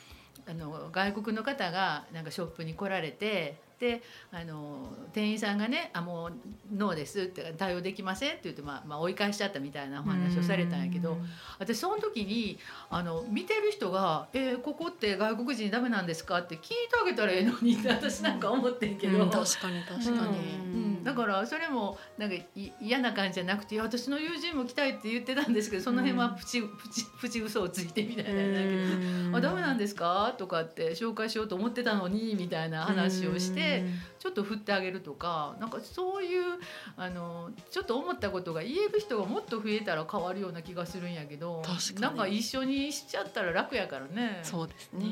[0.47, 6.34] あの外国の方がなんかショップに来られてであの店員さんがね「あもう
[6.75, 11.17] ノーです」って「対応できません」って言って、まあまあ、追い返しちゃったみたいなお話をされたんやけど
[11.60, 12.58] 私その時に
[12.89, 19.23] あの見てる人が「えーここって外国人ダメなんですか?」って聞いてあげたらええのにって私なんか思ってんけど。
[19.23, 20.38] うん確かに確かに、
[20.73, 33.86] うん、だからそれもなんかい嫌な感じじゃなくて私の友人も来たいって言ってたんですけどその辺はプチプチプチ嘘をついてみたいなだけど「あダメなんですか?」とかって紹介しようと思ってたのにみたいな話をして
[34.18, 36.58] ちょっと振ってあげるとかなんかそういう
[36.98, 42.02] あのちょっと思ったことが言える人がもっと増えたら変わるような気がするんやけど確かに。
[42.02, 44.39] なんか一緒にしちゃったら楽やからね。
[44.41, 45.06] そうですね、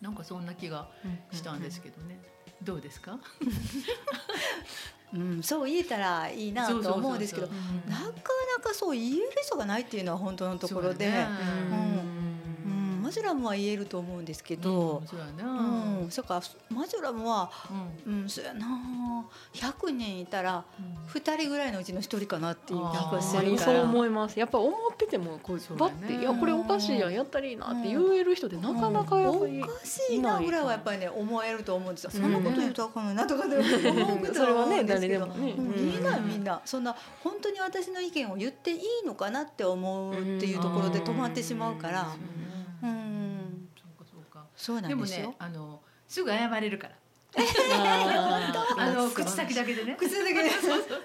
[0.00, 0.88] なんかそんな気が
[1.30, 2.18] したんですけどね。
[2.62, 3.18] どうですか？
[5.14, 8.12] うん、そう言えたらいいなと思うんですけどなかな
[8.62, 11.26] かそう言える人がないっていうのは本当のところで、ね。
[11.70, 12.07] うん、
[13.08, 16.04] マジュラムは言えると思うんですけど、そうやうな。
[16.04, 17.50] ん、そっかマジュラムは
[18.06, 18.20] うん。
[18.20, 18.66] うんそうやな。
[19.54, 20.62] 100人いたら
[21.14, 23.82] 2人ぐらいのうちの1人かなっていう気がするかそうら。
[23.84, 24.38] 思います。
[24.38, 25.92] やっぱ思っててもこうそうだね。
[26.02, 27.14] バッて「いやこれおかしいやん。
[27.14, 32.10] やったらいいな」って言える人でなかなかやっぱりおかしいなぐらいはやっぱりね思えると思うんですよ。
[32.14, 32.20] うん。
[32.20, 35.52] そんなこと言うとあかんのになとかで思うことそれはね多いんですけど誰でもね。
[35.52, 35.66] うん。
[35.66, 35.92] うん。
[35.92, 36.60] 言えないみんな。
[36.66, 36.94] そんな
[37.24, 42.02] 本当に私の意見を言っていいのかなって思うっていうところで止まってしまうから。
[42.02, 42.04] う。
[42.04, 42.08] ん。
[42.08, 42.44] うんそうか
[44.58, 45.36] そうなでもんですよね。
[45.38, 46.94] あのすぐ謝れるから。
[48.78, 49.96] あの口先だけでね。
[49.98, 50.50] 口だけで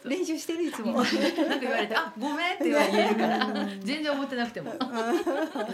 [0.06, 0.94] 練習してるいつも。
[0.94, 1.12] なんか
[1.60, 3.46] 言われて「あごめん」って言えるから
[3.82, 4.72] 全然思ってなくても。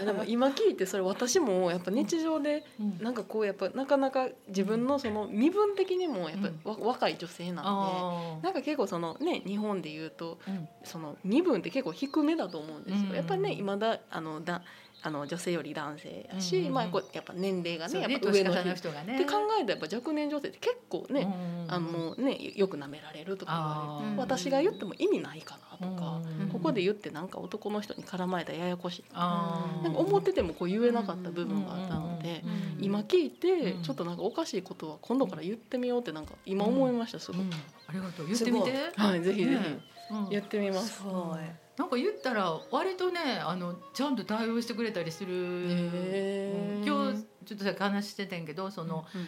[0.04, 2.66] でも今聞いてそれ私もやっぱ日常で
[2.98, 7.62] なんかこうやっぱなかなか自分のその身分的にもやっぱわ若い女性なんで。
[7.62, 10.38] あなんか結構そのね日本で言うと
[10.84, 13.14] その身分って結構低めだと思うんですうんよ。
[13.14, 14.62] やっぱりね今だあのだ
[15.02, 16.74] あの女性より男性やし、うんうんうん。
[16.74, 19.14] まあこうやっぱ年齢がそうねねやっぱ上年の人がね。
[19.14, 24.20] って考えたらやっぱ若年女性って結構ね、うんあのもうねよく舐められるとか言われてあー。
[24.20, 29.84] 私が言っても意味ないかなとか、うんここで言ってなんか男の人に絡まれたらややこしいあー。
[29.84, 32.46] なんか思っててもこう言えなかった部分があったので、う
[32.82, 33.82] ん今聞いてうん。
[33.82, 37.50] ちょっとなんかおかしいことは今度から言ってみようってなんか今思いましたすごく、うん。
[37.52, 38.26] ありがとう。
[38.26, 38.72] 言ってみて。
[38.96, 39.50] はいぜひぜひ。
[39.50, 39.78] ね
[40.10, 40.28] うん。
[40.30, 40.96] 言ってみます。
[40.98, 41.38] すごい。
[41.80, 46.86] なんか言ったら割とねあのちゃんと対応してくれたりする、へー。
[46.86, 49.26] 今日ちょっとさっき話してたんやけどその、うん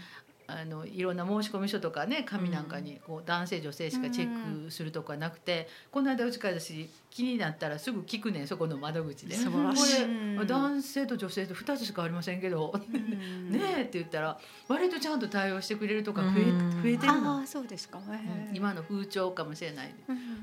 [0.48, 9.34] あのいろんな申し込み書とかね紙なんかにこう男性女性しかチェックするとかなくて、この間うちから私気になったらすぐ聞くねんそこの窓口で。
[9.34, 10.06] 素晴らしい。
[10.34, 12.72] これ男性と女性と2つしかありませんけど、
[13.50, 16.82] ねえって言ったら割とちゃんと対応してくれるとか増え,、うん。
[16.82, 17.38] 増えてるの。
[17.38, 18.00] ああそうですか。
[18.54, 19.94] 今の風潮かもしれない。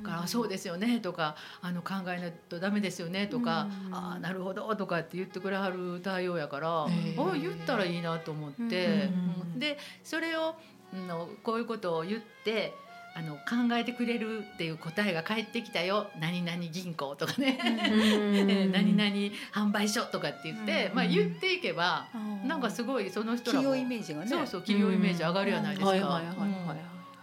[0.04, 3.96] から「そうですよね」とか「あの考えないとダメですよね」とか「うん。
[3.96, 6.88] ああなるほど」とかって言ってくれはる対応やからあ
[7.34, 9.10] 言ったらいいなと思って、
[9.58, 10.56] でそれを
[10.94, 12.76] うんのこういうことを言って
[13.20, 20.96] あの考えてくれるっていう答えが返ってきたよ「何々銀行」とかね「えー 何々販売所」とかって言って、うん。
[20.96, 22.48] まあ、言っていけば、うん。
[22.48, 23.64] なんかすごいその人らも。
[23.64, 24.28] 企業イメージがね。
[24.28, 25.90] そうそう企業イメージ上がるやないですか。
[25.90, 26.28] はいはいはいはい。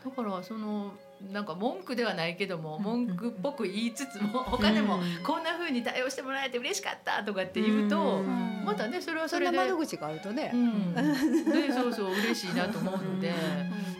[0.04, 0.11] うん。
[0.11, 0.92] だからその
[1.33, 10.57] なんか文句ではないけども文句っぽく言いつつも 他でもうんこんな風に対応してもらえて嬉しかったとかって言うとうんまたねそれはそれで窓口があるとねう。
[10.57, 10.94] ん
[11.50, 13.33] でそうそう嬉しいなと思うのでう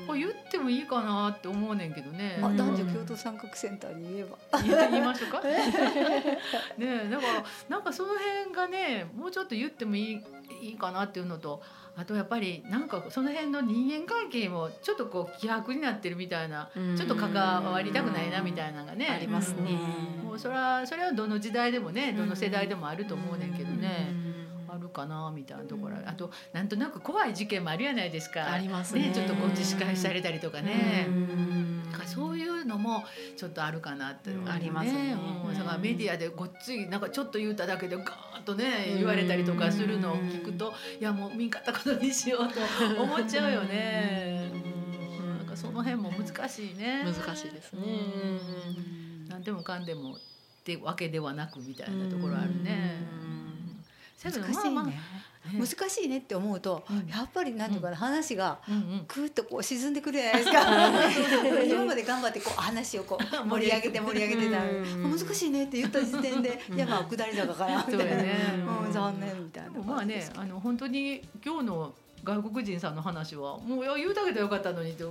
[0.03, 2.39] んこれ言ってもいいかなって思うねんけどね。
[2.41, 4.39] 男女共同参画センターに言えば。
[4.91, 5.41] 言いましょうか？
[5.51, 5.57] ね
[6.79, 8.11] えだからなんかその
[8.45, 10.23] 辺がねもうちょっと言ってもいい
[10.63, 11.61] いいかなっていうのと
[11.99, 16.97] あとやっぱりなんかその辺の人間関係もちょっとこう希薄になってるみたいなうん。
[16.97, 19.09] ちょっと関わりたくないなみたいなのがね。
[19.09, 19.73] ありますね。
[20.23, 24.15] もうそれはそれはどの時代でもねどの世代でもあると思うねんけどね。
[24.69, 25.97] あるかなみたいなところ。
[26.05, 28.53] あとなんとなく怖い事件もあるやないですか。
[28.53, 29.11] ありますね。
[29.15, 31.09] ちょっとこっち仕返しされたりとかね。
[32.07, 33.05] そういうのも
[33.37, 35.17] ちょっとあるかなっていうのがありますね
[35.47, 44.51] うんだからメディアでごっついなんかちょっと言うただけでガーッとね言われたりとかするのを聞くといやもう見んかったことにしようと思っちゃうよね。
[44.53, 47.05] うんなんかその辺も難しいね。
[47.05, 47.83] 難しいですね。
[49.29, 50.17] なんでもかんでもっ
[50.65, 52.97] てわけではなくみたいなところあるね。
[54.23, 55.01] 難しいね。
[55.53, 57.07] 難しいねって思うとうん。
[57.09, 58.59] やっぱりなんていうかな話が
[59.09, 60.63] クーッとこう沈んでくるじゃないですか。
[61.65, 65.11] 今まで頑張ってこう話をこう盛り上げて盛り上げてたうん。
[65.19, 67.99] 難しいねって言った時点でいやまあ下り坂かなみたいな。
[67.99, 68.37] そうやね。
[68.87, 68.93] うん。
[68.93, 75.05] 残念みたいなまあねあの本当に今日の外国人さんの話はもう言うだけでよかったのにって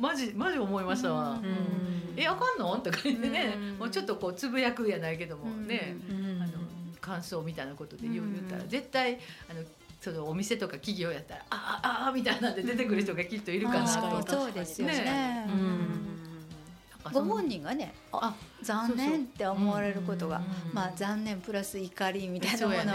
[0.00, 1.40] マジマジ思いましたわ。
[2.16, 2.76] えあかんの？
[2.76, 3.78] とか言ってね、うん。
[3.78, 6.42] もうちょっとこうつぶやくやないけどもね、うん。
[6.42, 6.52] あの
[7.00, 8.34] 感想みたいなことで言ううん。
[8.34, 9.18] 言ったら絶対
[9.50, 9.62] あの
[10.00, 14.32] そのお店とか企業やったらああああみたいなんで出てくる人がきっといるかなと。
[14.32, 14.94] そうですよね。
[14.94, 15.46] ね。
[17.12, 20.42] ご本人がねああ残念って思われることが
[20.72, 22.92] まあ残念プラス怒りみたいなものも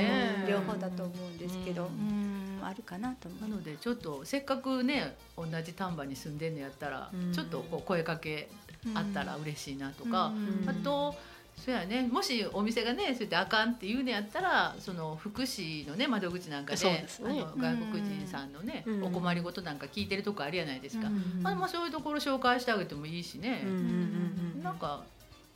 [0.47, 3.49] 両方だと思うんですけどううんあるかなと思う。
[3.49, 7.33] なのでちょっとせっかくね同じ丹波に住んでんのやったら、うん。
[7.33, 8.49] ちょっとこう声かけ
[8.93, 10.69] あったら嬉しいなとか、うん。
[10.69, 11.15] あと
[11.57, 12.07] そうやね。
[12.11, 17.05] もしお店がねそうやってあかんって言うのやったらその福祉のね窓口なんかでね。
[17.23, 19.03] あの外国人さんのね、うん。
[19.05, 25.03] お困りごとなんか聞いてるとこあるやないですか、うんまあ、まあそういうところ紹介してあげてもいいしね、うなんか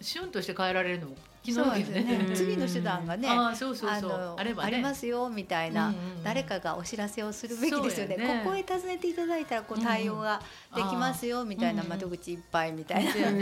[0.01, 1.83] シュンとして帰られるのも気のね。
[1.83, 2.29] ね。
[2.33, 4.35] 次の手段がね、ああそうそうそう。
[4.37, 4.77] あればね。
[4.77, 5.93] りますよみたいな、
[6.23, 8.17] 誰かがお知らせをするべきですよね。
[8.17, 8.41] ね。
[8.43, 10.41] ここへ訪ねていただいたらこう対応が
[10.75, 13.33] できますよみたいな窓口いっぱいみたいな、う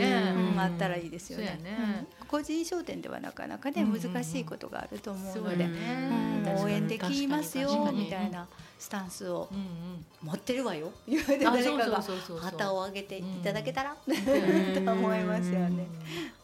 [0.56, 0.60] ん。
[0.60, 2.06] あったらいいですよね。
[2.28, 5.68] 個人商店ではなかなかね難しいことがあると思うので、
[6.62, 8.48] 応援できますよみたいな
[8.78, 9.50] スタンスを
[10.22, 10.92] 持ってるわよ。
[11.08, 12.04] 言うてあ誰かが
[12.42, 13.96] 旗を上げていただけたら、ん。
[14.86, 15.88] と思いますよね。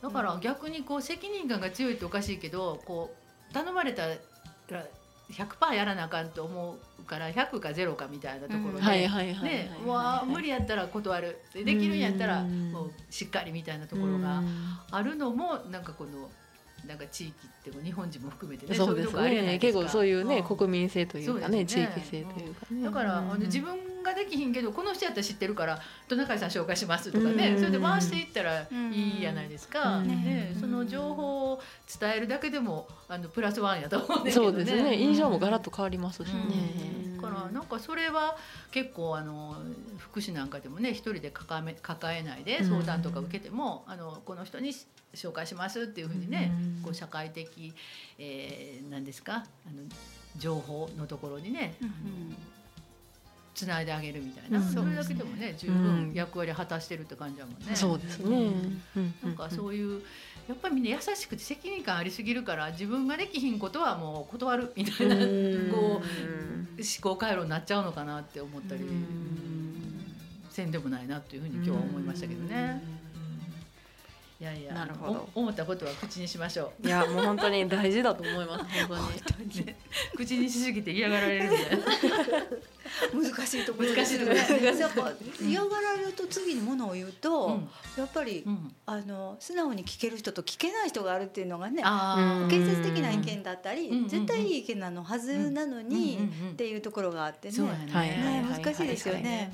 [0.01, 3.13] だから逆にこう責任感が強いっておかしいけどこ
[3.51, 4.85] う頼まれたら
[5.33, 8.81] 100%やらなあかんと思うから100か0かみたいなところで、
[10.25, 11.39] 無理やったら断る。
[11.53, 12.71] でできるんやったらうん。
[12.71, 14.41] もうしっかりみたいなところが
[14.91, 16.29] あるのもなんかこの
[16.87, 19.57] なんか地域って日本人も含めてねそうですね。
[19.59, 20.43] 結構そういうねん。
[20.43, 21.61] 国民性というかねね。
[21.63, 21.83] 域性
[22.23, 22.83] というかね。
[22.83, 27.51] だからあの自分ができひんけどこの人やったら知ってるからトナカイさん紹介しますとかね。
[27.51, 27.57] うん。
[27.57, 28.65] それで回していったらい
[29.17, 30.07] いじゃないですか、うん。
[30.07, 31.61] ね、その情報を
[31.99, 34.47] 伝えるだけでもあのプラスワンやと思うんだけどね。
[34.47, 34.97] そうですね。
[34.97, 36.33] 印象もガラッとと変わりますしね。
[37.05, 37.17] うん。
[37.17, 38.37] だからなんかそれは
[38.71, 39.55] 結構あの
[39.97, 44.73] 福祉なんかでもね一人で抱え抱えないで相談とか受けても、あのこの人に
[45.13, 46.83] 紹介しますっていうふうにね、うん。
[46.83, 47.73] こう社会的、
[48.17, 49.37] えー、なんですかあ
[49.69, 49.83] の
[50.37, 51.75] 情報のところにね、
[53.53, 54.65] つないであげるみたいな、うん。
[54.65, 57.75] それだけでもね十分役割果たしてるって感じだもんね。
[57.75, 58.51] そうですね。
[58.95, 59.13] うん。
[59.23, 60.01] なんかそういう
[60.47, 66.01] やっぱりみんな優しくて責任感ありすぎるから自分ができひんことはもう断るみたいなこう思
[67.01, 68.81] 考回路になっちゃうのかなって思ったり。
[70.53, 72.79] せんでもないなっていうふうに今日は思いましたけどね。
[74.41, 75.29] いやいやなるほど。
[75.35, 78.97] お思ったことは口にしましょいやもう本当に大事だと思います 本
[79.37, 79.75] 当に。
[80.15, 81.85] 口にしすぎて嫌がられるみたいな。
[83.13, 84.77] 難しいところ難しいところね。
[84.79, 91.83] やっぱ嫌がられると次にものを言うと、うんやっぱり、うんあの素直に聞ける人と聞けない人があるっていうのがね。
[92.49, 97.53] 建設的な意見だったり、うんうんうん絶対いい意見なのはずなのに、うんうんうんっていうところがあってね。
[97.53, 97.87] そうやね。
[97.91, 99.51] はいはいね難しいですよね。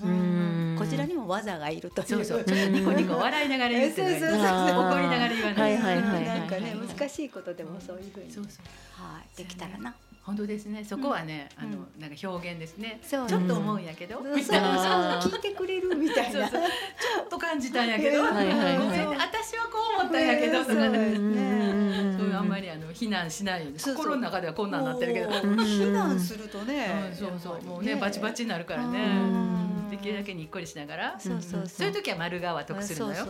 [0.78, 2.08] こちらにも技がいるという。
[2.08, 2.42] そうそう。
[2.42, 4.12] んニコニコ笑いながら言ってない。
[4.20, 5.78] そうそうそうそう怒りながら言わない。
[5.78, 9.02] はいはいはいはいなんかね難しいことでもそういうふうに、そうそう。
[9.02, 9.94] はいできたらな。
[10.24, 10.84] 本当ですね。
[10.84, 13.00] そこはね、うんあのなんか表現ですね。
[13.04, 15.22] そうちょっと思うんやけど、そうそうみたいな。
[15.22, 16.50] 聞いてくれるみたいな。
[16.50, 16.70] そうそう。
[16.70, 18.78] ちょっと感じたんやけど、 はいはいはい。
[18.80, 20.60] ごめんね私はこう思ったんやけど。
[20.62, 20.98] とかそうね。
[20.98, 22.18] ですね。
[22.18, 23.80] そうあんまりあの非難しないように。
[23.80, 24.04] そうそう。
[24.06, 27.10] 心の中ではこんなんなってるけど、避難するとね。
[27.12, 27.62] うん、そうそう。
[27.64, 29.00] もうねバチバチになるからね。
[29.00, 29.90] うん。
[29.92, 31.20] できるだけにっこりしながら。
[31.20, 31.88] そうそうそう。
[31.88, 33.26] いう時は丸顔は得するのよ。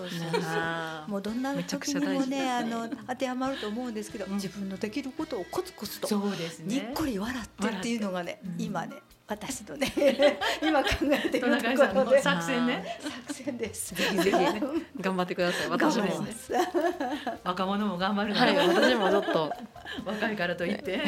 [1.07, 4.33] もうどんな時にもねあの当てはまると思うんですけど、うん。
[4.35, 6.07] 自分のできることをコツコツと。
[6.07, 6.75] そうですね。
[6.75, 9.93] にっこり笑ってっていうのがね、うん今ね私のね
[10.59, 12.99] 今考えてトるところで 作戦ね。
[13.27, 13.93] 作戦です。
[13.93, 14.37] ぜひぜひ
[14.99, 15.69] 頑張ってください。
[15.69, 16.25] 私も
[17.43, 19.53] 若者も頑張るのはいよ私もちょっと。
[20.03, 21.01] 若いからといって。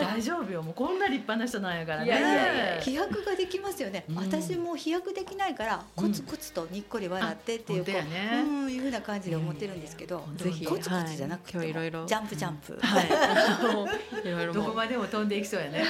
[0.00, 0.62] 大丈夫よ。
[0.62, 2.06] もうこんな立派な人なんやからね。
[2.06, 4.16] いやいやいや飛躍ができますよね、うん。
[4.16, 8.42] 私も飛躍できないからコツコツとにっこり笑ってっていう,、あ本当やね。
[8.42, 11.70] うんいうふうな感じで思ってるんですけど、うんぜひコツコツじゃなくても、はい。
[11.70, 12.06] いろいろ。
[12.06, 14.28] ジャンプジャンプ、はい。
[14.28, 15.84] いろいろどこもまでも飛んでいきそうやね。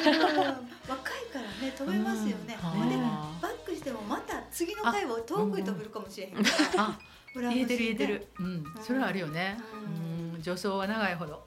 [0.89, 2.89] 若いからね飛べますよね、うん。
[2.89, 6.99] であバックしてもまた次の回を遠くに飛べるかもしれへんか
[7.35, 8.27] 言えてる言えてる。
[8.41, 8.65] うん。
[8.81, 9.59] それはあるよね。
[10.35, 10.43] うん。
[10.43, 11.45] 助走は長いほど。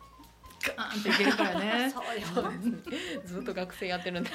[0.76, 1.92] ガーンといけるからね。
[1.92, 2.52] そうよ。
[3.26, 4.30] ずっと学生やってるんで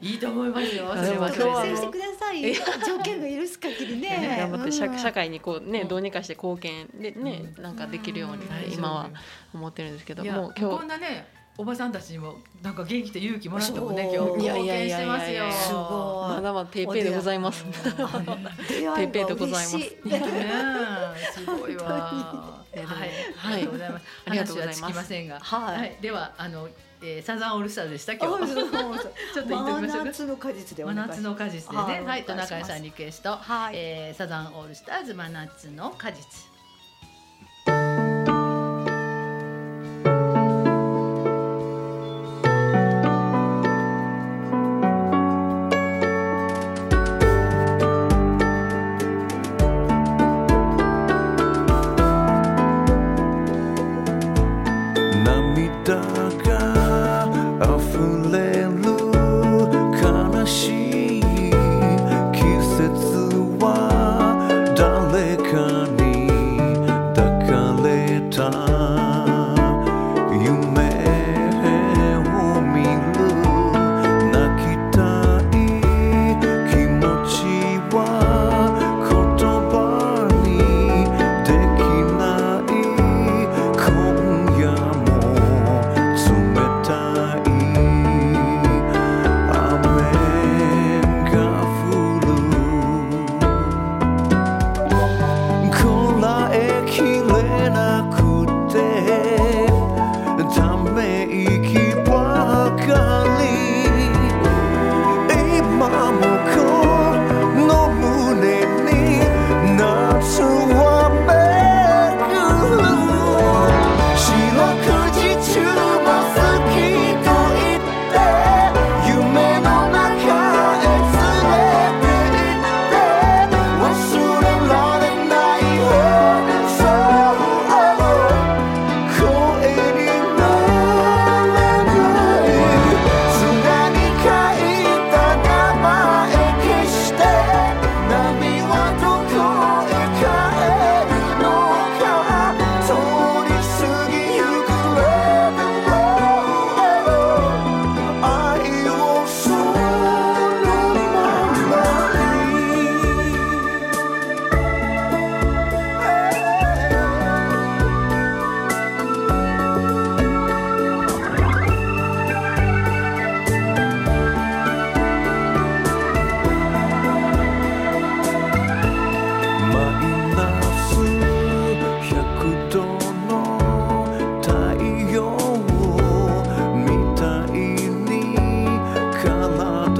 [0.00, 0.94] いいと思いますよ。
[0.94, 2.54] そでれはも今日は学生してください。
[2.84, 4.36] 条件が許す限りね。
[4.40, 4.98] 頑張って社うん。
[4.98, 5.84] 社会にこうねう。
[5.84, 9.10] んどうにかして貢献でねうなんかできるように今は
[9.54, 14.32] 思ってるんですけどいやもう今こんなねおばさんたちにもなんか元気と勇気もらったもんね今日。
[14.44, 15.50] 貢献してますよ。
[15.50, 16.34] すごい。
[16.36, 17.64] まだまだペイペイでございます。
[18.94, 19.70] ペイペイでございます。
[19.70, 19.84] す
[21.44, 21.84] ごいわ。
[21.84, 23.10] はい、はい
[23.44, 24.06] ありがとうございます。
[24.26, 24.82] ありがとうございます。
[24.82, 25.78] 話はつきませんが、はい。
[25.78, 26.68] はい、ではあの、
[27.02, 28.54] えー、サザンオールスターズでした今あ日。
[28.54, 29.88] ちょっと言っときましょうか。
[29.88, 31.17] 真夏の果実でお願いします。
[31.17, 33.74] 真夏の果実でね、はいはい、トナカイさんリクエスト、はい。
[33.74, 36.47] えー、サザンオールスターズ真夏の果実。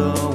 [0.01, 0.27] を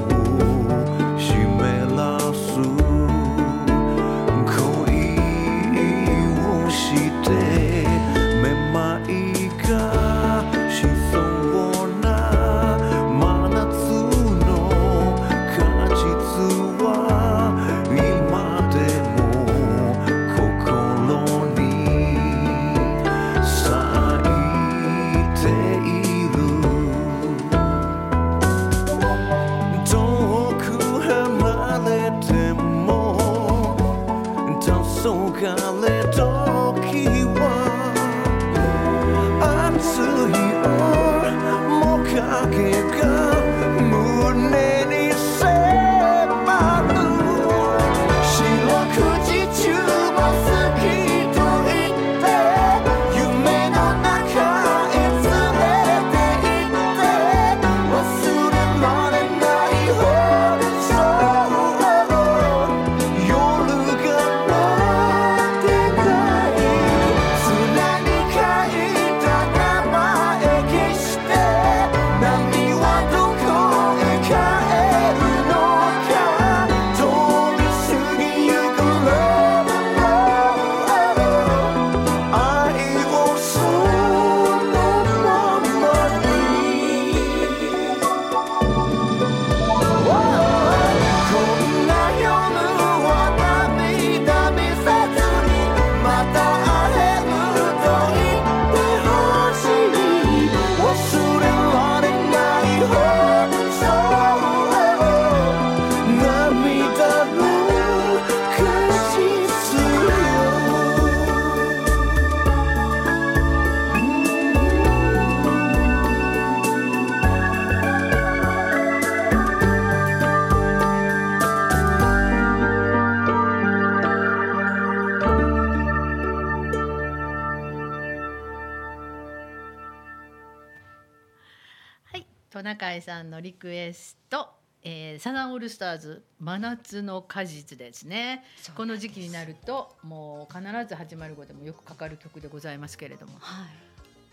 [133.03, 134.47] さんのリクエスト、
[134.81, 138.43] えー、サザンオールスターズ真夏の果実ですね。
[138.75, 143.65] この時期になるともう必ず805でもよくかかる曲でございますけれども、は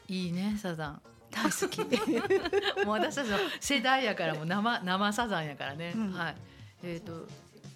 [0.08, 1.02] いいいねサザン。
[1.30, 1.78] 大好き
[2.84, 5.92] もう私たちの世代やからもう生生サザンやからね。
[5.94, 6.36] うんはい。
[6.82, 7.26] えっ、と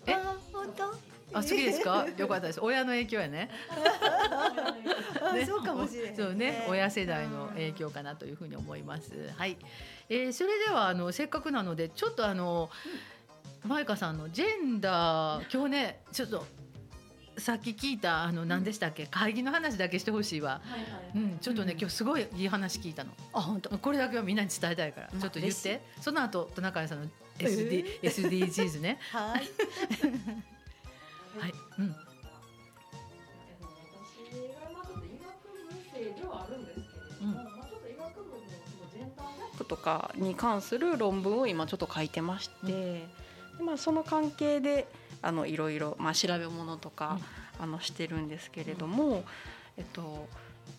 [0.06, 0.14] え？
[0.14, 0.84] あ本当？
[1.38, 2.06] あ好きですか？
[2.16, 2.60] よかったです。
[2.60, 3.30] 親の影響やね。
[3.30, 3.50] ね
[5.42, 9.12] あそうかもしれないそうね、親世代の影響かなというふうに思います。
[9.36, 9.56] はい。
[10.08, 12.70] えー、それではあのせっかくなのでちょっとあの、
[13.66, 16.44] マイカさんのジェンダー今日ねちょっと
[17.38, 19.06] さっき聞いたあの何でしたっけ？
[19.06, 20.60] 会議の話だけしてほしいわ。
[21.14, 23.10] うん、ちょっとね、今日すごいいい話聞いたの。
[23.32, 28.98] あ本当これだけはみんなに伝えたいから、まあちょっと言ってその後トナカイさんの SD、SDGs ね。
[29.10, 29.48] はい
[31.40, 31.54] はい。
[31.80, 31.96] うん。
[39.74, 43.08] とかに関する論文を今ちょっと書いてまして、で
[43.60, 44.86] まあその関係で
[45.20, 47.18] あのいろいろまあ調べ物とか、
[47.58, 49.24] あのしてるんですけれども、
[49.76, 50.28] えっと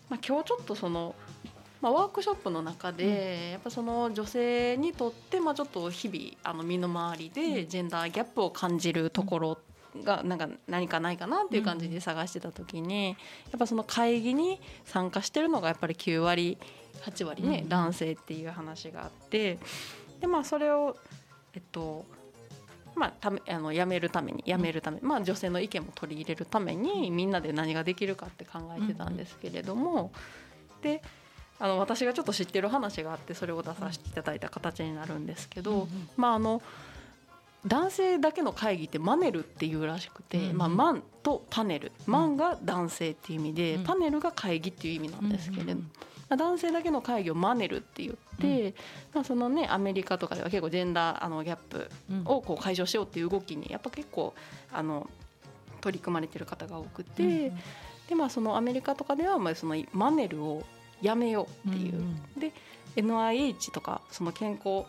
[0.08, 1.14] まあ今日ちょっとその。
[1.82, 9.58] まあ、ワークショップの中で、やっぱその女性にとって、まあ、ちょっと日々あの身の回りでジェンダーギャップを感じるところ
[10.04, 13.14] がなんか何かないかなっていう感じで探してた時に、や
[13.56, 16.58] っぱその会議に参加してるのがやっぱり9割
[17.04, 17.68] 8割ね、うん。
[17.68, 19.58] 男性っていう話があって
[20.20, 20.96] でまあそれを
[21.54, 22.04] えっと
[22.94, 30.12] まあ、ためあの辞めるために辞めるために、まあ、女性の意見も取り入れるためにみんなで何ができるかって考えてたんですけれども、
[30.80, 31.02] で
[31.58, 36.62] あの私がちょっと知ってる話があってそれを出させていただいた形になるんですけど、まああの
[37.66, 40.56] 男性だけの会議ってマネルっていうらしくて、うんうん。
[40.58, 41.92] まあ、マンとパネル。
[42.06, 43.84] マンが男性っていう意味で、うん。
[43.84, 45.90] パネルが会議っていう意味なんですけれど、うん
[46.28, 48.74] 男性だけの会議をマネルって言って、
[49.14, 52.22] まあ、そのねアメリカとかでは結構ジェンダーあのギャップうん。
[52.24, 54.34] をこう解消しようっていう動きにやっぱ結構
[54.72, 55.08] あの
[55.80, 57.58] 取り組まれてる方が多くて、うん
[58.08, 60.62] でまあそのアメリカとかではまあそのマネルを
[61.02, 62.04] やめようっていう、
[62.38, 62.52] で
[62.96, 64.84] NIH とかその健康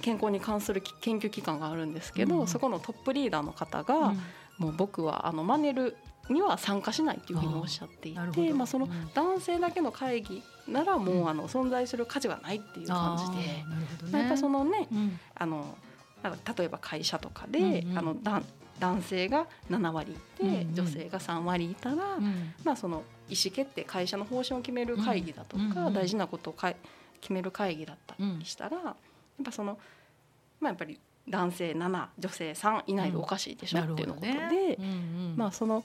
[0.00, 4.20] 健康に関するき研究機関があるんですけど、うんそこのトップリーダーの方が、うん。
[4.58, 5.96] もう僕はあのマネル
[6.28, 9.10] には参加しないっていうふうにおっしゃっていてまあ、そのうん。
[9.14, 13.62] 男性だけの会議ならもう、うんあの存在する価値はないっていう感じで。
[13.62, 14.12] あーなるほどね。
[14.12, 15.18] まあやっぱそのねうん。
[16.58, 17.98] 例えば会社とかで、うんうん。
[17.98, 18.42] あの男
[18.78, 20.74] 男性が7割いて、うんうん。
[20.74, 22.52] 女性が3割いたら、うん。
[22.64, 26.76] まあ、その意思決定会社の方針を決める会議だとか、うんうんうん大事なことをかい
[27.20, 28.96] 決める会議だったりしたら、や
[29.42, 29.78] っぱその
[30.60, 34.30] まあ、やっぱり男性7女性3いないとおかしいでしょっていうのことで、
[34.78, 35.34] うんうん。
[35.36, 35.84] まあその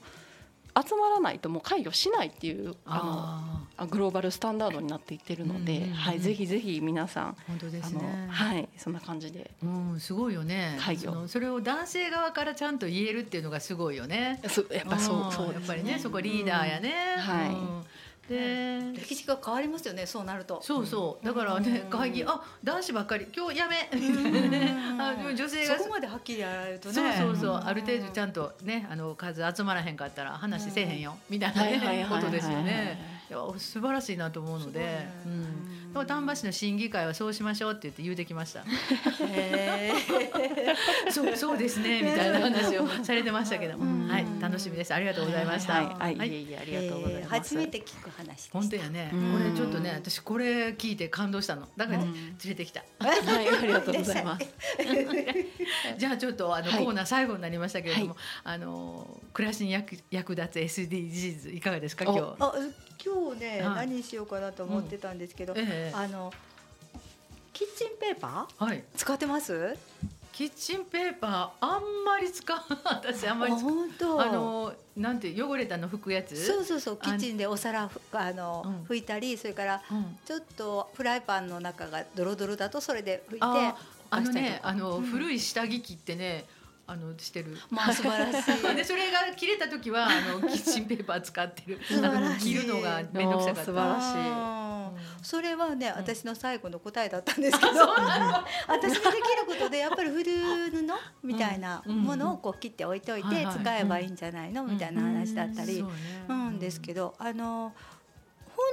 [0.76, 8.28] 集まらないともう会議をしないっていうああのあグローバルスタンダードになっていってるので、うんうんうんはい、ぜひぜひ皆さんー本当であの、すね。
[8.28, 9.52] はいそんな感じで。
[9.62, 10.76] うん、すごいよね。
[10.80, 14.40] 会議をそれを男性側からちゃんと言えるっていうのがすごいよね。
[14.48, 15.30] そやっぱそうん。
[15.32, 16.92] そうですやっぱりね、そこリーダーやね。
[17.18, 17.93] はい
[18.30, 19.00] うんで。
[19.00, 20.60] 歴史が変わりますよねそうなると。
[20.62, 21.90] そうそう、だからね、うん。
[21.90, 23.76] 会議、あ、男子ばっかり、今日やめ。
[25.02, 25.78] あ、でも女性が。
[25.78, 26.94] そこまではっきりやられるとね。
[26.94, 27.66] そうそうそう、ん。
[27.66, 33.23] ある程度ちゃんとね、あの数集まらへんかったら話せえへんよ、みたいなことですよね。
[33.30, 34.80] いや、素晴らしいなと思うので。
[34.80, 35.12] ね。
[35.26, 35.92] うん。
[35.92, 38.64] でも丹波市の審議会はそうしましょうって言って言うてきました。
[41.10, 44.08] そうそうですねみたいな話をされてましたけども、うん。
[44.08, 44.26] はい。
[44.40, 44.92] 楽しみです。
[44.92, 45.74] ありがとうございました。
[45.74, 46.34] はい、はい、はいい。
[46.34, 47.54] えいえありがとうございえーます。
[47.54, 48.58] 初めて聞く話でした。
[48.58, 49.32] 本当やね、うん。
[49.32, 51.68] これちょっとね私これ聞いて感動したの。
[51.76, 52.84] だから、ねうん連れてきた。
[52.98, 54.46] はい、ありがとうございます。
[55.96, 56.84] じゃあちょっとあの、はい。
[56.84, 62.20] コーナー最後になりましたけれども、あの暮らしに役役立つ SDGs いかがですか今日。
[62.40, 62.52] あ
[63.04, 63.88] 今日ね、はい。
[63.88, 65.92] 何しようかなと思ってたんですけど、ええ。
[65.94, 66.32] あの
[67.52, 68.64] キッチンペーパー？
[68.64, 68.82] はい。
[68.96, 69.76] 使ってます？
[70.32, 73.52] キッチンペーパーあんまり使う 私あんまり。
[73.52, 76.34] あのなんて汚れたの拭くやつ？
[76.44, 78.82] そうそうそうあキッチンでお皿ふあの、うん。
[78.84, 80.18] 拭いたりそれからうん。
[80.24, 83.76] ちょっとフライパンの中がドロドロだとそれで拭いてあ
[84.10, 85.04] あのねあの、うん。
[85.04, 86.46] 古い下着着ってね
[86.86, 87.56] あのしてる。
[87.70, 88.62] まあ素晴らしい。
[88.76, 91.80] でそれが切れた時はあのキッチンペーパー使ってる。
[92.02, 93.64] あの切るのが面倒くさかった。
[93.64, 94.30] 素晴らしい。
[94.30, 95.24] うん。
[95.24, 95.92] それはね、ん。
[95.92, 97.70] 私の最後の答えだったんですけど
[98.68, 100.82] 私ができることでやっぱり古布
[101.22, 104.64] みたいなものをこう切って置いておいて使えばいいんじゃないの？
[104.64, 105.84] みたいな話だったり
[106.28, 107.74] うんですけどあの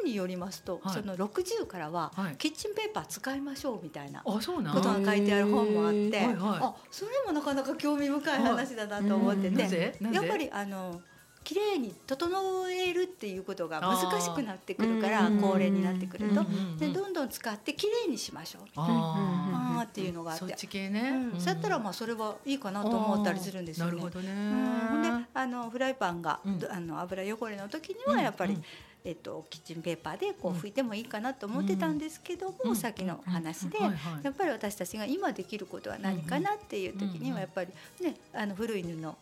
[0.01, 0.93] 本によりますと、はい。
[0.93, 2.35] その60からははい。
[2.37, 6.35] キッチンペーパー使いましょうみたいなことが書いてある本もあって、はいはい。
[6.61, 11.01] あそれもなかなか興味深い話だなと思ってて、やっぱりあの
[11.43, 12.29] 綺麗に整
[12.69, 20.45] えるっていうことが難しくなってくるからうん高齢になってくると、うんでどんどん使って綺麗にしましょうああーっていうのがあって。
[20.45, 20.57] ーそっ。
[20.57, 23.91] ち系ね、うん、そうやったらまあそれはいいかなと思ったりするんですよね。
[23.93, 24.31] なるほどね。
[24.31, 25.21] うん。
[25.23, 26.59] であのフライパンが、うん。
[26.69, 28.63] あの油汚れの時にはやっぱり、うん
[29.03, 32.75] えっと、キッチンペーパーでこう拭いてもいいかなと思ってたんですけども、うん。
[32.75, 39.13] さっきの話で、やっぱり私たちが今できることは何かなっていう時にはやっぱりねあの古い布は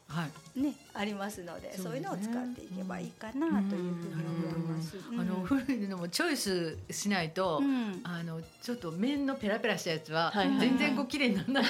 [0.55, 0.59] い。
[0.59, 4.97] ねありますのでそうういうのを使っていけばいいかなというふうに思います。
[5.17, 8.01] あの古い布もチョイスしないと、うん。
[8.03, 11.65] あのちょっと面のペラペラしたやつは全然こう綺麗にならない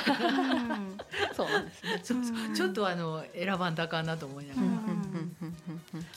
[1.35, 1.71] そうなんで
[2.03, 2.29] すね。
[2.55, 4.67] ちょっとあの選ばんとあかんなと思いながら。
[4.67, 5.28] うん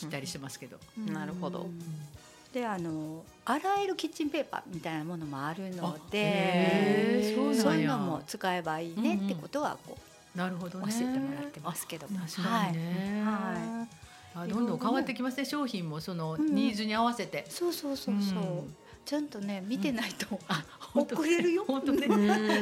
[0.03, 0.79] 切ったりしてますけど。
[1.13, 1.67] なるほど
[2.53, 9.97] であの洗えるキッチンペーパーみたいなものもあるのあでそういうのも使えばいいねってことはこ
[10.35, 10.93] うなるほどね。
[10.93, 12.19] 教えてもらってますけども。
[12.21, 13.23] 確かにね。
[13.25, 13.99] はい
[14.35, 17.47] あどんどん変わってきますね商品もそのうんニーズに合わせて。
[17.49, 18.75] そうそうそうそう、うん
[19.05, 20.39] ちゃんとね見てないと、
[20.79, 21.17] 本当。
[21.17, 21.65] 遅れるよ。
[21.67, 22.07] 本当ね。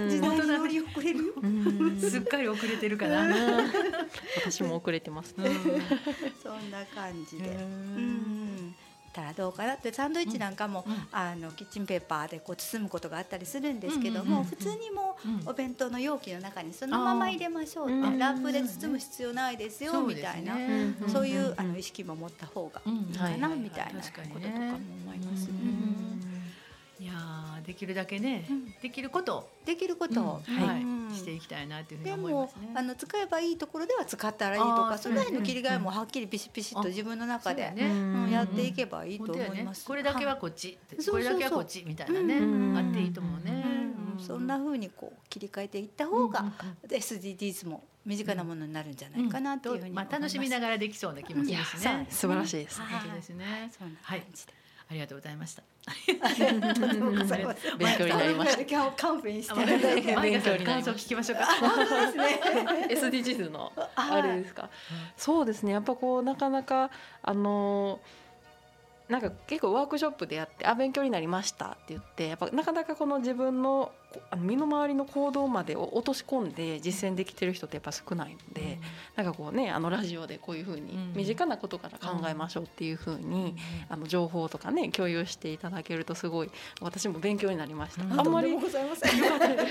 [0.08, 1.34] 時代に乗り遅れるよ、
[2.00, 3.26] すっかり遅れてるから。
[4.36, 5.34] 私も遅れてます。
[5.34, 5.40] そ
[6.54, 7.48] んな感じで。
[7.48, 8.74] うん。
[9.12, 9.92] たらどうかなって。
[9.92, 10.94] サンドイッチなんかも、うん。
[11.10, 14.44] あのキッチンペーパーでこう包むことがあったりするんですけども、うんうんうんうん。
[14.44, 15.34] 普通にもうん。
[15.40, 20.54] うお弁当の容器の中にそのまま入れましょうって、ラップで包む必要ないですよ、みたいな。
[21.00, 25.50] そうそういう、うんあの意識も持った方がうんいいかな、みたいなこととかも思います。
[25.50, 26.29] うんうん
[27.00, 28.74] いやーできるだけねうん。
[28.82, 29.38] できること。
[29.38, 30.20] をできること。
[30.20, 30.82] を、うんはい。
[30.82, 31.10] うん。
[31.14, 32.72] していきたいなというふうにでも思いますね。
[32.74, 35.96] あの使えばいいところでは使ったらいいとかその辺の切り替えもうん。
[35.96, 37.86] はっきりピシピシッと自分の中で、ね。
[37.86, 37.94] う
[38.26, 39.86] んやっていけばいいと思います。
[39.86, 42.76] これだけはこっち、そうそうそうこれだけはこっちみたいなね、うん。
[42.76, 43.64] あっていいと思うね。
[44.14, 44.22] うん。
[44.22, 46.52] そんな風にこう切り替えていった方が
[46.86, 52.06] SDGs も身近なものになるんじゃないかなっていうふうにまあ楽しみながらできそうな気もするしね。
[52.10, 52.86] 素晴らしいですね。
[52.90, 53.70] 本当ですね。
[53.76, 54.52] そんなはい感じで。
[54.90, 55.62] ありがとうございました。
[56.74, 57.76] とてもございます。
[57.76, 58.62] 勉強になりました。
[58.62, 59.78] 今日カンペにしあていた。
[59.78, 60.84] だいてマイカさん勉強になりました。
[60.84, 61.46] 感想聞きましょうか。
[61.46, 62.40] 本当ですね。
[62.90, 64.68] SDGs のはいあれですか。
[65.16, 65.72] そうですね。
[65.72, 66.90] やっぱこうなかなか
[67.22, 68.00] あの
[69.08, 71.66] なんか結構ワークショップでやってあ勉強になりました。
[71.66, 78.78] って言ってやっぱなかなかこの自分のこあの身の回りの行動までを落とし込んで実践できてる人ってやっぱ少ないので、
[79.16, 81.12] なんかこうねあのラジオでこういうふうにうん。
[81.14, 83.56] 身近なことから考えましょうっていうふうに、
[83.88, 86.50] あの情報とかね共有していただけるとすごい
[86.80, 88.04] 私も勉強になりました。
[88.04, 88.20] うん。
[88.20, 89.18] あんまりとんでもございません。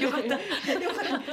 [0.01, 0.23] よかっ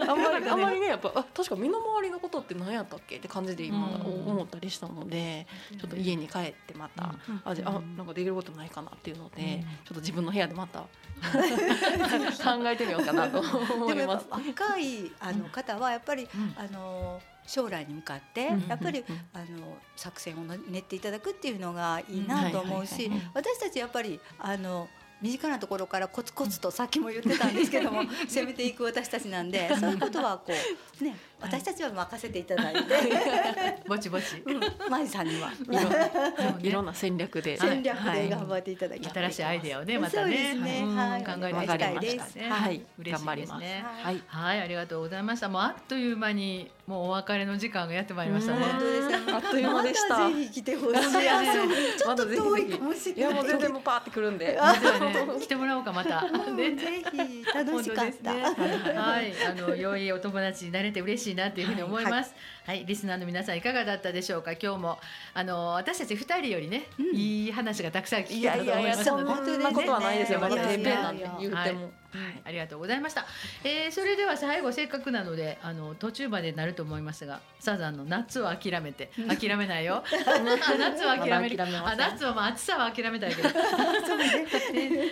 [0.05, 0.13] た。
[0.13, 4.27] あんまりねあんまりねやっぱあ確か身の回りのことって何やったっけって感じで今うん。
[4.27, 5.47] 思ったりしたので、
[5.81, 7.43] ちょっと家に帰ってまた、うん。
[7.45, 9.61] あじゃああなんかできることないかなっていうので、うん。
[9.61, 10.81] ちょっと自分の部屋でまた
[11.27, 14.27] 考えてみようようかなと思でもやっいます。
[14.27, 16.29] ぱ若いあの方はやっぱり、ん。
[16.57, 18.69] あの将来に向かってうん。
[18.69, 19.21] やっぱり、うん。
[19.33, 24.89] あの作戦を練っていただくっていうのがいいなと思うし私たちやっぱりあの
[25.21, 30.53] 身近なところからコツコツとさっきも言ってたんですけども 攻めていく私たちなんでそういうことはこ
[31.01, 32.81] うね私たちは任せていただいて、
[33.87, 34.43] ぼちぼち。
[34.47, 35.53] うん、マジさんには。
[35.53, 37.59] いろんないろんな戦略で。
[37.59, 38.23] 戦略はい。
[38.23, 40.57] で頑張っていただき新しいアイデアをねまたね。
[40.95, 41.25] はい。
[41.25, 42.25] 考えていきたいりました。
[42.25, 43.61] ですねはい、嬉しい頑張ります。
[43.61, 44.23] ですねはい。
[44.27, 44.61] はい。
[44.61, 45.49] ありがとうございました。
[45.49, 48.59] もうあっという間にもうお別れの時間がやってまいりましたね。
[48.59, 48.65] うん。
[48.71, 49.09] 本当です。
[49.09, 50.19] ねあっという間でした。
[50.19, 51.01] またぜひ来てほしい。
[51.99, 53.31] ちょっと遠いかもしいれない。
[53.31, 54.59] やもう全然もうパーってくるんで。
[55.41, 56.23] 来てもらおうかまた。
[56.57, 56.77] ぜ
[57.13, 58.33] ひ楽しかった。
[58.33, 62.35] はい、あの良いお友達になれて嬉しいなっていうふうに思います。
[62.67, 64.53] はい、リスナーの皆さんいかがだったでしょうか？
[64.53, 64.99] 今日も
[65.35, 69.57] あの私たち二人よりね、いい話がたくさん聞けたと思いますそので。
[69.57, 70.41] んなことはないですよ。
[70.41, 71.91] まだいやいやてっぺんなんて言っても。
[72.17, 73.27] はい、ありがとうございました。
[73.63, 80.03] えー、それでは最後せっかくなのであの途中までになると思いますが、サザンの夏を諦めて 諦めないよ。
[80.09, 81.63] 夏は諦める。
[81.63, 83.49] あ夏はまあ暑さは諦めたいけど。
[83.49, 83.55] ね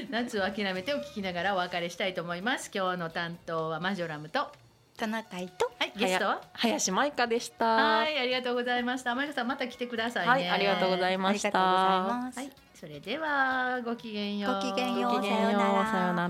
[0.10, 2.70] 夏を諦めてを聞きながらお別れしたいと思います。
[2.74, 4.50] 今日の担当はマジョラムと、
[4.94, 6.40] は田中井といゲストは？
[6.54, 7.64] 林舞香でした。
[7.64, 9.14] はい、ありがとうございました。
[9.14, 10.30] マリカさんまた来てくださいね。
[10.30, 11.58] はい、ありがとうございました。
[11.58, 14.54] はい、それではごきげんよう。
[14.54, 15.50] ごきげんようごきげんよう。
[15.50, 16.28] さようならさような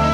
[0.00, 0.05] ら。